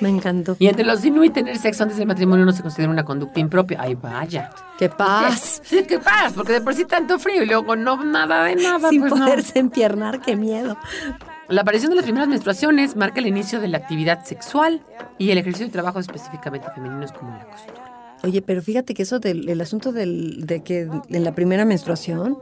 [0.00, 0.56] Me encantó.
[0.58, 3.78] Y entre los inuit tener sexo antes del matrimonio no se considera una conducta impropia.
[3.80, 4.50] Ay, vaya.
[4.78, 5.60] ¡Qué paz!
[5.64, 8.88] Sí, qué paz, porque de por sí tanto frío y luego no nada de nada.
[8.88, 9.26] Sin pues no.
[9.26, 10.76] poderse empiernar, qué miedo.
[11.48, 14.84] La aparición de las primeras menstruaciones marca el inicio de la actividad sexual
[15.18, 18.18] y el ejercicio de trabajos específicamente femeninos como la costura.
[18.22, 22.38] Oye, pero fíjate que eso del el asunto del, de que en la primera menstruación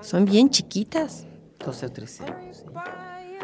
[0.00, 1.26] son bien chiquitas.
[1.64, 2.56] 12 o 13 años.
[2.58, 2.64] sí.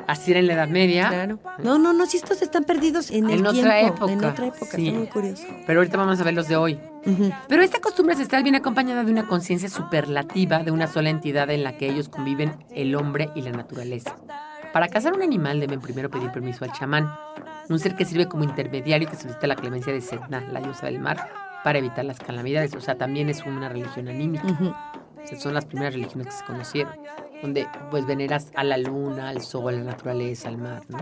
[0.07, 1.09] Así era en la Edad Media.
[1.09, 1.39] Claro.
[1.63, 4.13] No, no, no, si estos están perdidos en el En otra tiempo, época.
[4.13, 4.87] En otra época, sí.
[4.89, 5.45] está muy curioso.
[5.67, 6.81] Pero ahorita vamos a ver los de hoy.
[7.07, 7.31] Ujú.
[7.49, 11.65] Pero esta costumbre ancestral viene acompañada de una conciencia superlativa de una sola entidad en
[11.65, 14.17] la que ellos conviven el hombre y la naturaleza.
[14.73, 17.11] Para cazar un animal deben primero pedir permiso al chamán,
[17.69, 20.87] un ser que sirve como intermediario y que solicita la clemencia de Setna, la diosa
[20.87, 21.29] del mar,
[21.63, 22.75] para evitar las calamidades.
[22.75, 24.47] O sea, también es una religión anímica.
[24.47, 24.69] Ujú.
[24.69, 26.95] O sea, son las primeras religiones que se conocieron,
[27.43, 30.99] donde pues veneras a la luna, al sol, a la naturaleza, al mar, ¿no?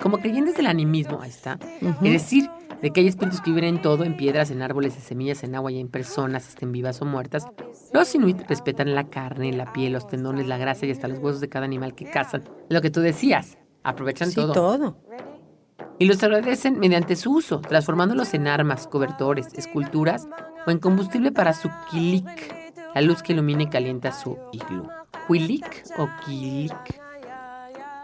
[0.00, 1.58] Como creyentes del animismo, ahí está.
[1.80, 5.02] Es decir, de que hay espíritus que viven en todo, en piedras, en árboles, en
[5.02, 7.46] semillas, en agua y en personas, estén vivas o muertas.
[7.92, 11.40] Los inuit respetan la carne, la piel, los tendones, la grasa y hasta los huesos
[11.40, 12.42] de cada animal que cazan.
[12.68, 14.52] Lo que tú decías, aprovechan Sí, todo.
[14.52, 14.96] todo.
[15.98, 20.26] Y los agradecen mediante su uso, transformándolos en armas, cobertores, esculturas
[20.66, 22.26] o en combustible para su kilik,
[22.92, 24.88] la luz que ilumina y calienta su iglú.
[25.26, 27.00] ¿Quilik o kilik?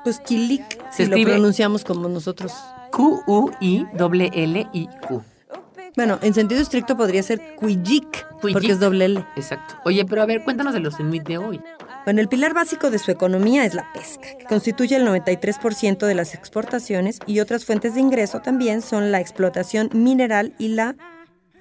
[0.05, 2.53] Pues kilik, Se si lo pronunciamos como nosotros.
[2.93, 3.99] Q-U-I-L-L-I-Q.
[5.97, 9.25] Bueno, en sentido estricto podría ser cuillic, porque es doble L.
[9.35, 9.75] Exacto.
[9.85, 11.61] Oye, pero a ver, cuéntanos de los inuit de hoy.
[12.05, 16.15] Bueno, el pilar básico de su economía es la pesca, que constituye el 93% de
[16.15, 20.95] las exportaciones y otras fuentes de ingreso también son la explotación mineral y la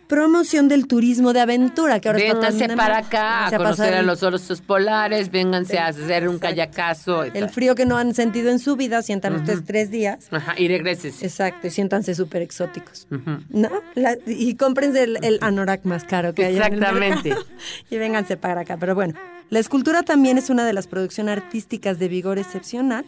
[0.07, 4.61] promoción del turismo de aventura, que ahora Vénganse para acá a conocer a los osos
[4.61, 7.25] polares, vénganse a hacer un Exacto.
[7.25, 10.27] y El frío que no han sentido en su vida, sientan ustedes tres días.
[10.31, 11.21] Ajá, y regreses.
[11.23, 13.07] Exacto, y siéntanse súper exóticos.
[13.11, 13.41] Ujú.
[13.49, 13.69] ¿No?
[13.95, 17.35] La- y cómprense el, el anorak más caro que hay Exactamente.
[17.89, 18.77] y vénganse para acá.
[18.77, 19.13] Pero bueno,
[19.49, 23.05] la escultura también es una de las producciones artísticas de vigor excepcional.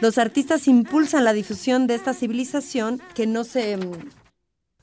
[0.00, 3.92] Los artistas impulsan la difusión de esta civilización que no se mm,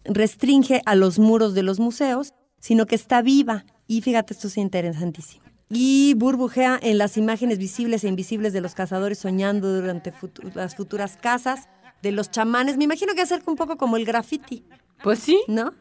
[0.06, 3.66] restringe a los muros de los museos, sino que está viva.
[3.88, 5.43] Y fíjate, esto es interesantísimo.
[5.70, 10.76] Y burbujea en las imágenes visibles e invisibles de los cazadores soñando durante futu- las
[10.76, 11.68] futuras casas,
[12.01, 12.78] de los chamanes.
[12.78, 14.64] Me imagino que acerca un poco como el graffiti,
[15.01, 15.39] Pues sí.
[15.47, 15.74] ¿no?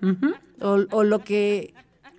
[0.60, 1.74] O, o lo que,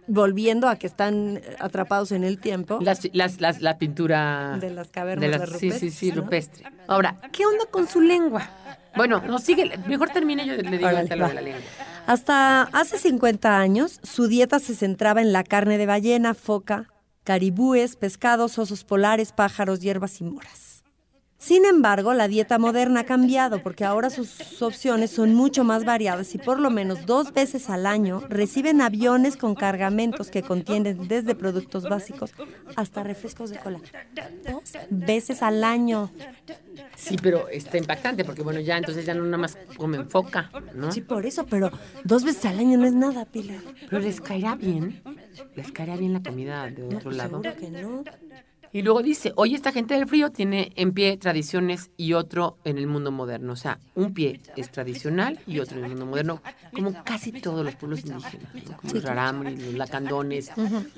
[0.07, 4.89] volviendo a que están atrapados en el tiempo, Las, las, las- la pintura de las
[4.91, 6.21] cavernas de de las- sí, sí, sí, ¿no?
[6.21, 6.65] rupestre.
[6.87, 8.49] Ahora, ¿qué onda con su lengua?
[8.95, 11.61] Bueno, no, sigue, mejor termine yo le digo Órale, lo de la lengua.
[12.05, 16.89] Hasta hace 50 años, su dieta se centraba en la carne de ballena, foca,
[17.23, 20.72] caribúes, pescados, osos polares, pájaros, hierbas y moras.
[21.43, 26.33] Sin embargo, la dieta moderna ha cambiado porque ahora sus opciones son mucho más variadas
[26.35, 31.35] y por lo menos dos veces al año reciben aviones con cargamentos que contienen desde
[31.35, 32.31] productos básicos
[32.77, 33.81] hasta refrescos de cola.
[34.49, 36.09] Dos veces al año.
[36.95, 40.93] Sí, pero está impactante porque, bueno, ya entonces ya no nada más comen foca, ¿no?
[40.93, 41.71] Sí, por eso, pero
[42.05, 43.59] dos veces al año no es nada, Pilar.
[43.89, 45.01] Pero les caerá bien,
[45.57, 47.41] les caerá bien la comida de No, otro pues lado.
[47.41, 48.03] seguro que no.
[48.73, 52.79] Y luego dice, hoy esta gente del frío tiene en pie tradiciones y otro en
[52.79, 53.53] el mundo moderno.
[53.53, 56.41] O sea, un pie es tradicional y otro en el mundo moderno,
[56.73, 58.77] como casi todos los pueblos indígenas, ¿no?
[58.77, 60.51] como los rarámuris, los lacandones,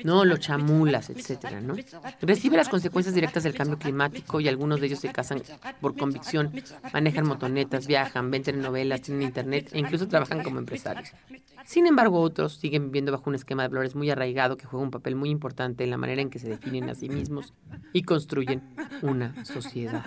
[0.06, 1.76] no, los chamulas, etcétera, ¿no?
[2.22, 5.44] Recibe las consecuencias directas del cambio climático y algunos de ellos se casan
[5.82, 6.54] por convicción,
[6.94, 11.10] manejan motonetas, viajan, ven telenovelas, tienen internet e incluso trabajan como empresarios.
[11.66, 14.92] Sin embargo, otros siguen viviendo bajo un esquema de valores muy arraigado que juega un
[14.92, 17.54] papel muy importante en la manera en que se definen a sí mismos
[17.92, 18.62] y construyen
[19.02, 20.06] una sociedad.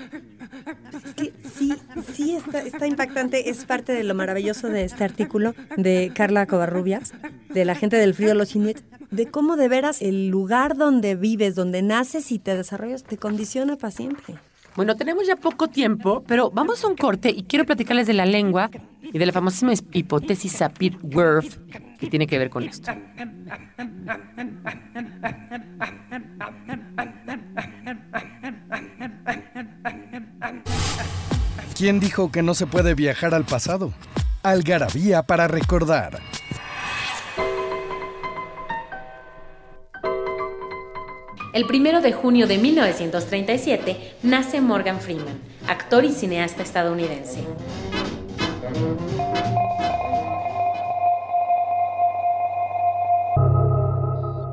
[1.05, 1.75] Es que sí,
[2.15, 3.51] sí está, está impactante.
[3.51, 7.13] Es parte de lo maravilloso de este artículo de Carla Covarrubias,
[7.49, 8.79] de la gente del frío, los inuit,
[9.11, 13.77] de cómo de veras el lugar donde vives, donde naces y te desarrollas, te condiciona
[13.77, 14.37] para siempre.
[14.79, 18.25] Bueno, tenemos ya poco tiempo, pero vamos a un corte y quiero platicarles de la
[18.25, 18.71] lengua
[19.03, 21.57] y de la famosísima hipótesis Sapir-Whorf
[21.99, 22.93] que tiene que ver con esto.
[31.77, 33.93] ¿Quién dijo que no se puede viajar al pasado?
[34.45, 36.21] Algarabía para recordar.
[41.59, 47.41] El primero de junio de 1937 nace Morgan Freeman, actor y cineasta estadounidense.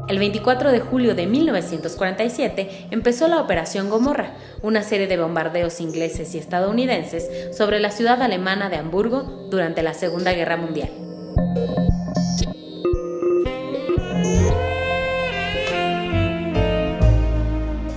[0.08, 4.34] El 24 de julio de 1947 empezó la Operación Gomorra,
[4.64, 9.94] una serie de bombardeos ingleses y estadounidenses sobre la ciudad alemana de Hamburgo durante la
[9.94, 10.90] Segunda Guerra Mundial.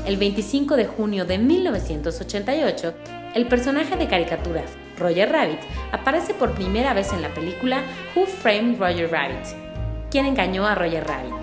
[0.09, 2.95] El 25 de junio de 1988,
[3.35, 5.59] el personaje de caricaturas Roger Rabbit
[5.93, 7.85] aparece por primera vez en la película
[8.17, 9.47] Who Framed Roger Rabbit?
[10.11, 11.35] ¿Quién engañó a Roger Rabbit?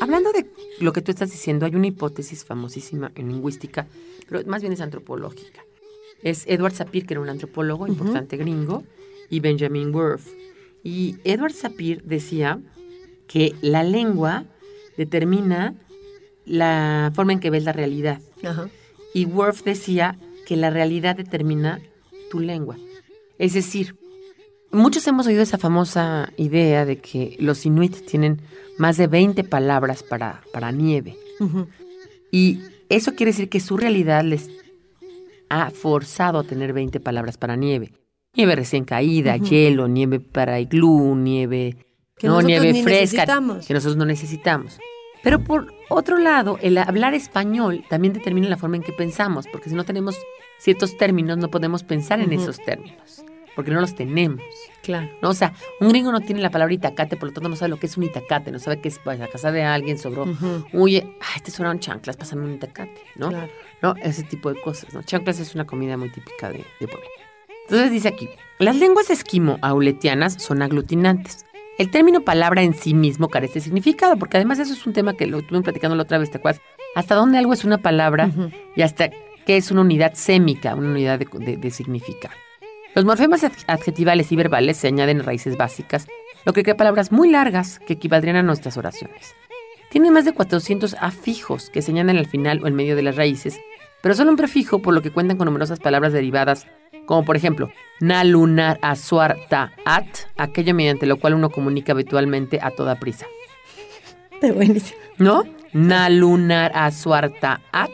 [0.00, 0.46] Hablando de
[0.78, 3.88] lo que tú estás diciendo, hay una hipótesis famosísima en lingüística,
[4.28, 5.64] pero más bien es antropológica.
[6.24, 8.82] Es Edward Sapir, que era un antropólogo importante gringo,
[9.30, 10.26] y Benjamin Worf.
[10.82, 12.58] Y Edward Sapir decía
[13.28, 14.44] que la lengua
[14.96, 15.74] determina
[16.44, 18.20] la forma en que ves la realidad.
[19.12, 21.80] Y Worf decía que la realidad determina
[22.30, 22.76] tu lengua.
[23.38, 23.96] Es decir,
[24.70, 28.40] muchos hemos oído esa famosa idea de que los inuit tienen
[28.78, 31.16] más de 20 palabras para, para nieve.
[32.30, 34.50] Y eso quiere decir que su realidad les
[35.62, 37.92] ha forzado a tener 20 palabras para nieve.
[38.34, 41.76] Nieve recién caída, hielo, nieve para iglú, nieve,
[42.16, 44.78] Que no, nieve ni fresca, que nosotros no necesitamos.
[45.22, 49.70] Pero por otro lado, el hablar español también determina la forma en que pensamos, porque
[49.70, 50.16] si no tenemos
[50.58, 53.24] ciertos términos, no podemos pensar en esos términos,
[53.54, 54.42] porque no los tenemos.
[54.82, 55.08] Claro.
[55.22, 55.30] ¿no?
[55.30, 57.78] O sea, un gringo no tiene la palabra itacate, por lo tanto no sabe lo
[57.78, 60.26] que es un itacate, no sabe que es para la casa de alguien, sobró,
[60.72, 63.30] oye, ay, te sobraron chanclas, pásame un itacate, ¿no?
[63.30, 63.50] Claro.
[63.82, 63.94] ¿no?
[64.02, 65.02] Ese tipo de cosas, ¿no?
[65.02, 67.06] Chanclas es una comida muy típica de, de Puebla.
[67.66, 68.28] Entonces dice aquí,
[68.58, 71.46] las lenguas esquimo-auletianas son aglutinantes.
[71.78, 75.14] El término palabra en sí mismo carece de significado, porque además eso es un tema
[75.14, 76.60] que lo estuvimos platicando la otra vez, ¿te acuerdas?
[76.94, 78.30] Hasta dónde algo es una palabra
[78.76, 79.08] y hasta
[79.44, 82.34] qué es una unidad sémica, una unidad de, de- de significado.
[82.94, 86.06] Los morfemas ad- adjetivales y verbales se añaden en raíces básicas,
[86.44, 89.34] lo que crea palabras muy largas que equivaldrían a nuestras oraciones.
[89.90, 93.16] Tiene más de 400 afijos que se añaden al final o en medio de las
[93.16, 93.58] raíces,
[94.02, 96.66] pero solo un prefijo, por lo que cuentan con numerosas palabras derivadas,
[97.06, 97.70] como por ejemplo,
[98.00, 103.26] na lunar asuar ta at, aquello mediante lo cual uno comunica habitualmente a toda prisa.
[104.32, 104.98] Está buenísimo.
[105.18, 105.44] ¿No?
[105.72, 107.90] Na lunar asuar ta at,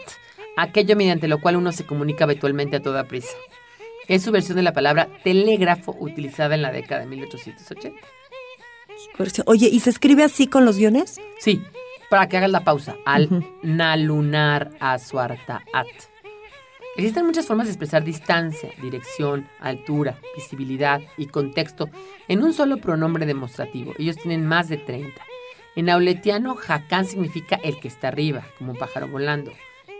[0.56, 3.36] aquello mediante lo cual uno se comunica habitualmente a toda prisa.
[4.10, 7.96] Es su versión de la palabra telégrafo utilizada en la década de 1880.
[9.16, 11.20] Por eso- Oye, ¿y se escribe así con los guiones?
[11.38, 11.62] Sí,
[12.10, 12.96] para que hagas la pausa.
[13.06, 13.28] Al
[13.62, 15.86] nalunar asuarta at.
[16.96, 21.88] Existen muchas formas de expresar distancia, dirección, altura, visibilidad y contexto
[22.26, 23.94] en un solo pronombre demostrativo.
[23.96, 25.22] Ellos tienen más de 30.
[25.76, 29.52] En auletiano, jacán significa el que está arriba, como un pájaro volando.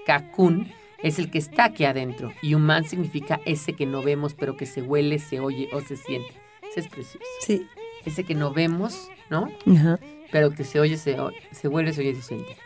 [0.04, 0.72] Cacún
[1.02, 2.32] es el que está aquí adentro.
[2.42, 5.96] Y humán significa ese que no vemos, pero que se huele, se oye o se
[5.96, 6.32] siente.
[6.70, 7.26] Ese es precioso.
[7.40, 7.66] Sí.
[8.04, 9.50] Ese que no vemos, ¿no?
[9.66, 9.98] Ajá.
[10.32, 11.16] pero que se oye, se,
[11.50, 12.56] se huele, se oye, se siente.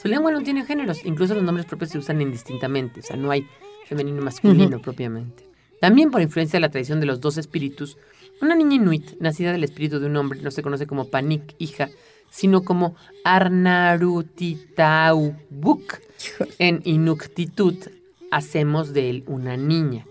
[0.00, 3.32] Su lengua no tiene géneros, incluso los nombres propios se usan indistintamente, o sea, no
[3.32, 3.48] hay
[3.86, 5.48] femenino y masculino propiamente.
[5.80, 7.98] También por influencia de la tradición de los dos espíritus,
[8.40, 11.88] una niña inuit, nacida del espíritu de un hombre, no se conoce como Panik, hija,
[12.30, 15.98] sino como Arnarutitaubuk.
[16.58, 17.88] En Inuktitut
[18.30, 20.06] hacemos de él una niña.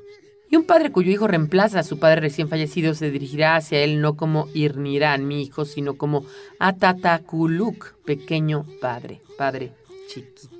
[0.49, 3.99] Y un padre cuyo hijo reemplaza a su padre recién fallecido se dirigirá hacia él
[3.99, 6.25] no como Irnirán, mi hijo, sino como
[6.59, 9.73] Atatakuluk, pequeño padre, padre
[10.07, 10.55] chiquito.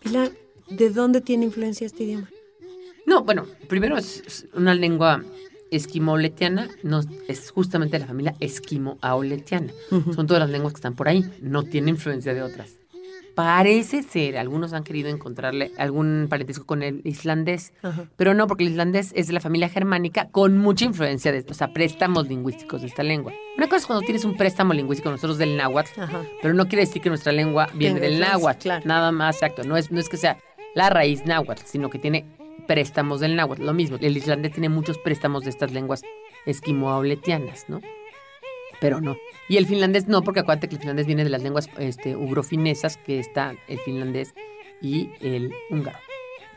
[0.00, 0.32] Pilar,
[0.68, 2.28] ¿de dónde tiene influencia este idioma?
[3.06, 5.22] No, bueno, primero es una lengua
[5.70, 9.72] esquimo-auletiana, no, es justamente la familia esquimo-auletiana.
[9.90, 10.14] Ujú.
[10.14, 12.77] Son todas las lenguas que están por ahí, no tiene influencia de otras.
[13.38, 18.06] Parece ser, algunos han querido encontrarle algún parentesco con el islandés, Ajá.
[18.16, 21.54] pero no, porque el islandés es de la familia germánica con mucha influencia de, o
[21.54, 23.32] sea, préstamos lingüísticos de esta lengua.
[23.56, 26.22] Una cosa es cuando tienes un préstamo lingüístico nosotros del náhuatl, Ajá.
[26.42, 28.58] pero no quiere decir que nuestra lengua viene del náhuatl.
[28.60, 28.84] claro.
[28.84, 29.62] Nada más, exacto.
[29.62, 30.38] No es, no es que sea
[30.74, 32.26] la raíz náhuatl, sino que tiene
[32.66, 33.64] préstamos del náhuatl.
[33.64, 36.02] Lo mismo, el islandés tiene muchos préstamos de estas lenguas
[36.44, 37.80] esquimoauletianas, ¿no?
[38.80, 39.16] Pero no.
[39.48, 42.98] Y el finlandés no, porque acuérdate que el finlandés viene de las lenguas este, ugrofinesas,
[42.98, 44.34] que está el finlandés
[44.82, 45.98] y el húngaro.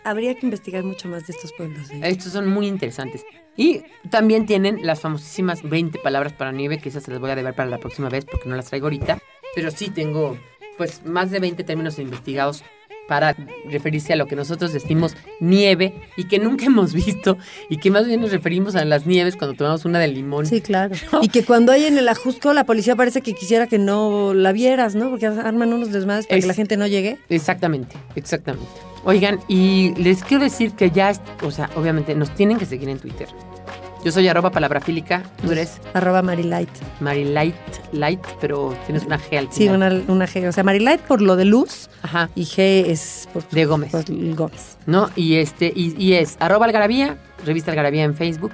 [0.03, 1.89] Habría que investigar mucho más de estos pueblos.
[1.91, 2.01] ¿eh?
[2.03, 3.23] Estos son muy interesantes.
[3.55, 7.35] Y también tienen las famosísimas 20 palabras para nieve, que esas se las voy a
[7.35, 9.19] deber para la próxima vez porque no las traigo ahorita.
[9.55, 10.37] Pero sí tengo
[10.77, 12.63] pues más de 20 términos investigados
[13.07, 13.35] para
[13.69, 17.37] referirse a lo que nosotros decimos nieve y que nunca hemos visto
[17.69, 20.45] y que más bien nos referimos a las nieves cuando tomamos una de limón.
[20.45, 20.95] Sí, claro.
[21.21, 24.51] Y que cuando hay en el ajusco, la policía parece que quisiera que no la
[24.53, 25.09] vieras, ¿no?
[25.09, 27.17] Porque arman unos desmadres para Es- que la gente no llegue.
[27.29, 28.67] Exactamente, exactamente.
[29.03, 32.99] Oigan, y les quiero decir que ya, o sea, obviamente nos tienen que seguir en
[32.99, 33.27] Twitter.
[34.03, 36.69] Yo soy arroba palabrafílica, tú eres Arroba Marilight.
[37.01, 37.55] Marilight,
[37.91, 40.03] light, pero tienes una G al Sí, final.
[40.07, 40.47] una, una G.
[40.47, 43.91] O sea, Marilight por lo de luz Ajá, y G es por, de Gómez.
[43.91, 44.03] por
[44.35, 44.77] Gómez.
[44.87, 45.09] ¿No?
[45.15, 48.53] Y este, y, y es arroba algarabía, revista algarabía en Facebook.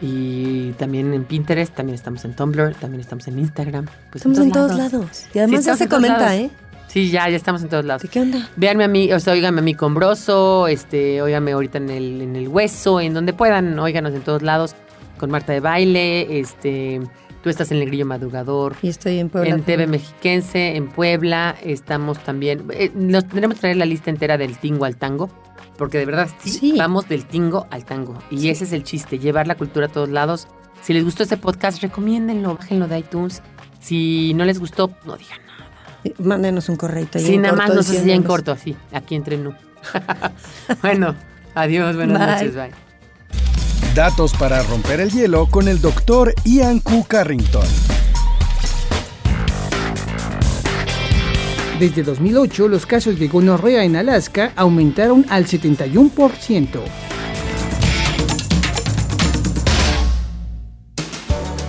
[0.00, 3.86] Y también en Pinterest, también estamos en Tumblr, también estamos en Instagram.
[4.12, 5.24] Pues Estamos en todos lados.
[5.34, 6.34] Y además ya se comenta, lados.
[6.34, 6.50] ¿eh?
[6.88, 8.02] Sí, ya, ya estamos en todos lados.
[8.02, 8.48] ¿De qué onda?
[8.56, 12.22] Véanme a mí, o sea, óiganme a mí con Broso, este, óiganme ahorita en el,
[12.22, 14.74] en el hueso, en donde puedan, óiganos en todos lados,
[15.18, 17.00] con Marta de Baile, este,
[17.42, 19.50] tú estás en el Grillo Madrugador, Y estoy en Puebla.
[19.54, 24.38] en TV Mexiquense, en Puebla, estamos también, eh, nos tendremos que traer la lista entera
[24.38, 25.28] del tingo al tango,
[25.76, 26.74] porque de verdad sí, Sí.
[26.78, 30.08] vamos del tingo al tango, y ese es el chiste, llevar la cultura a todos
[30.08, 30.48] lados.
[30.80, 33.42] Si les gustó este podcast, recomiéndenlo, bájenlo de iTunes.
[33.80, 35.38] Si no les gustó, no digan
[36.18, 37.18] Mándenos un correito.
[37.18, 39.52] Sí, nada más corto no sé si en corto, así, aquí entre nu.
[40.82, 41.14] bueno,
[41.54, 42.26] adiós, buenas Bye.
[42.26, 42.88] noches, bye.
[43.94, 47.04] Datos para romper el hielo con el doctor Ian Q.
[47.08, 47.66] Carrington.
[51.78, 56.80] Desde 2008, los casos de gonorrea en Alaska aumentaron al 71%.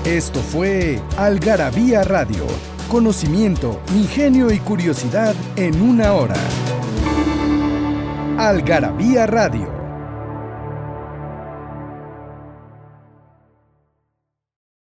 [0.05, 2.45] Esto fue Algarabía Radio.
[2.89, 6.33] Conocimiento, ingenio y curiosidad en una hora.
[8.35, 9.78] Algarabía Radio.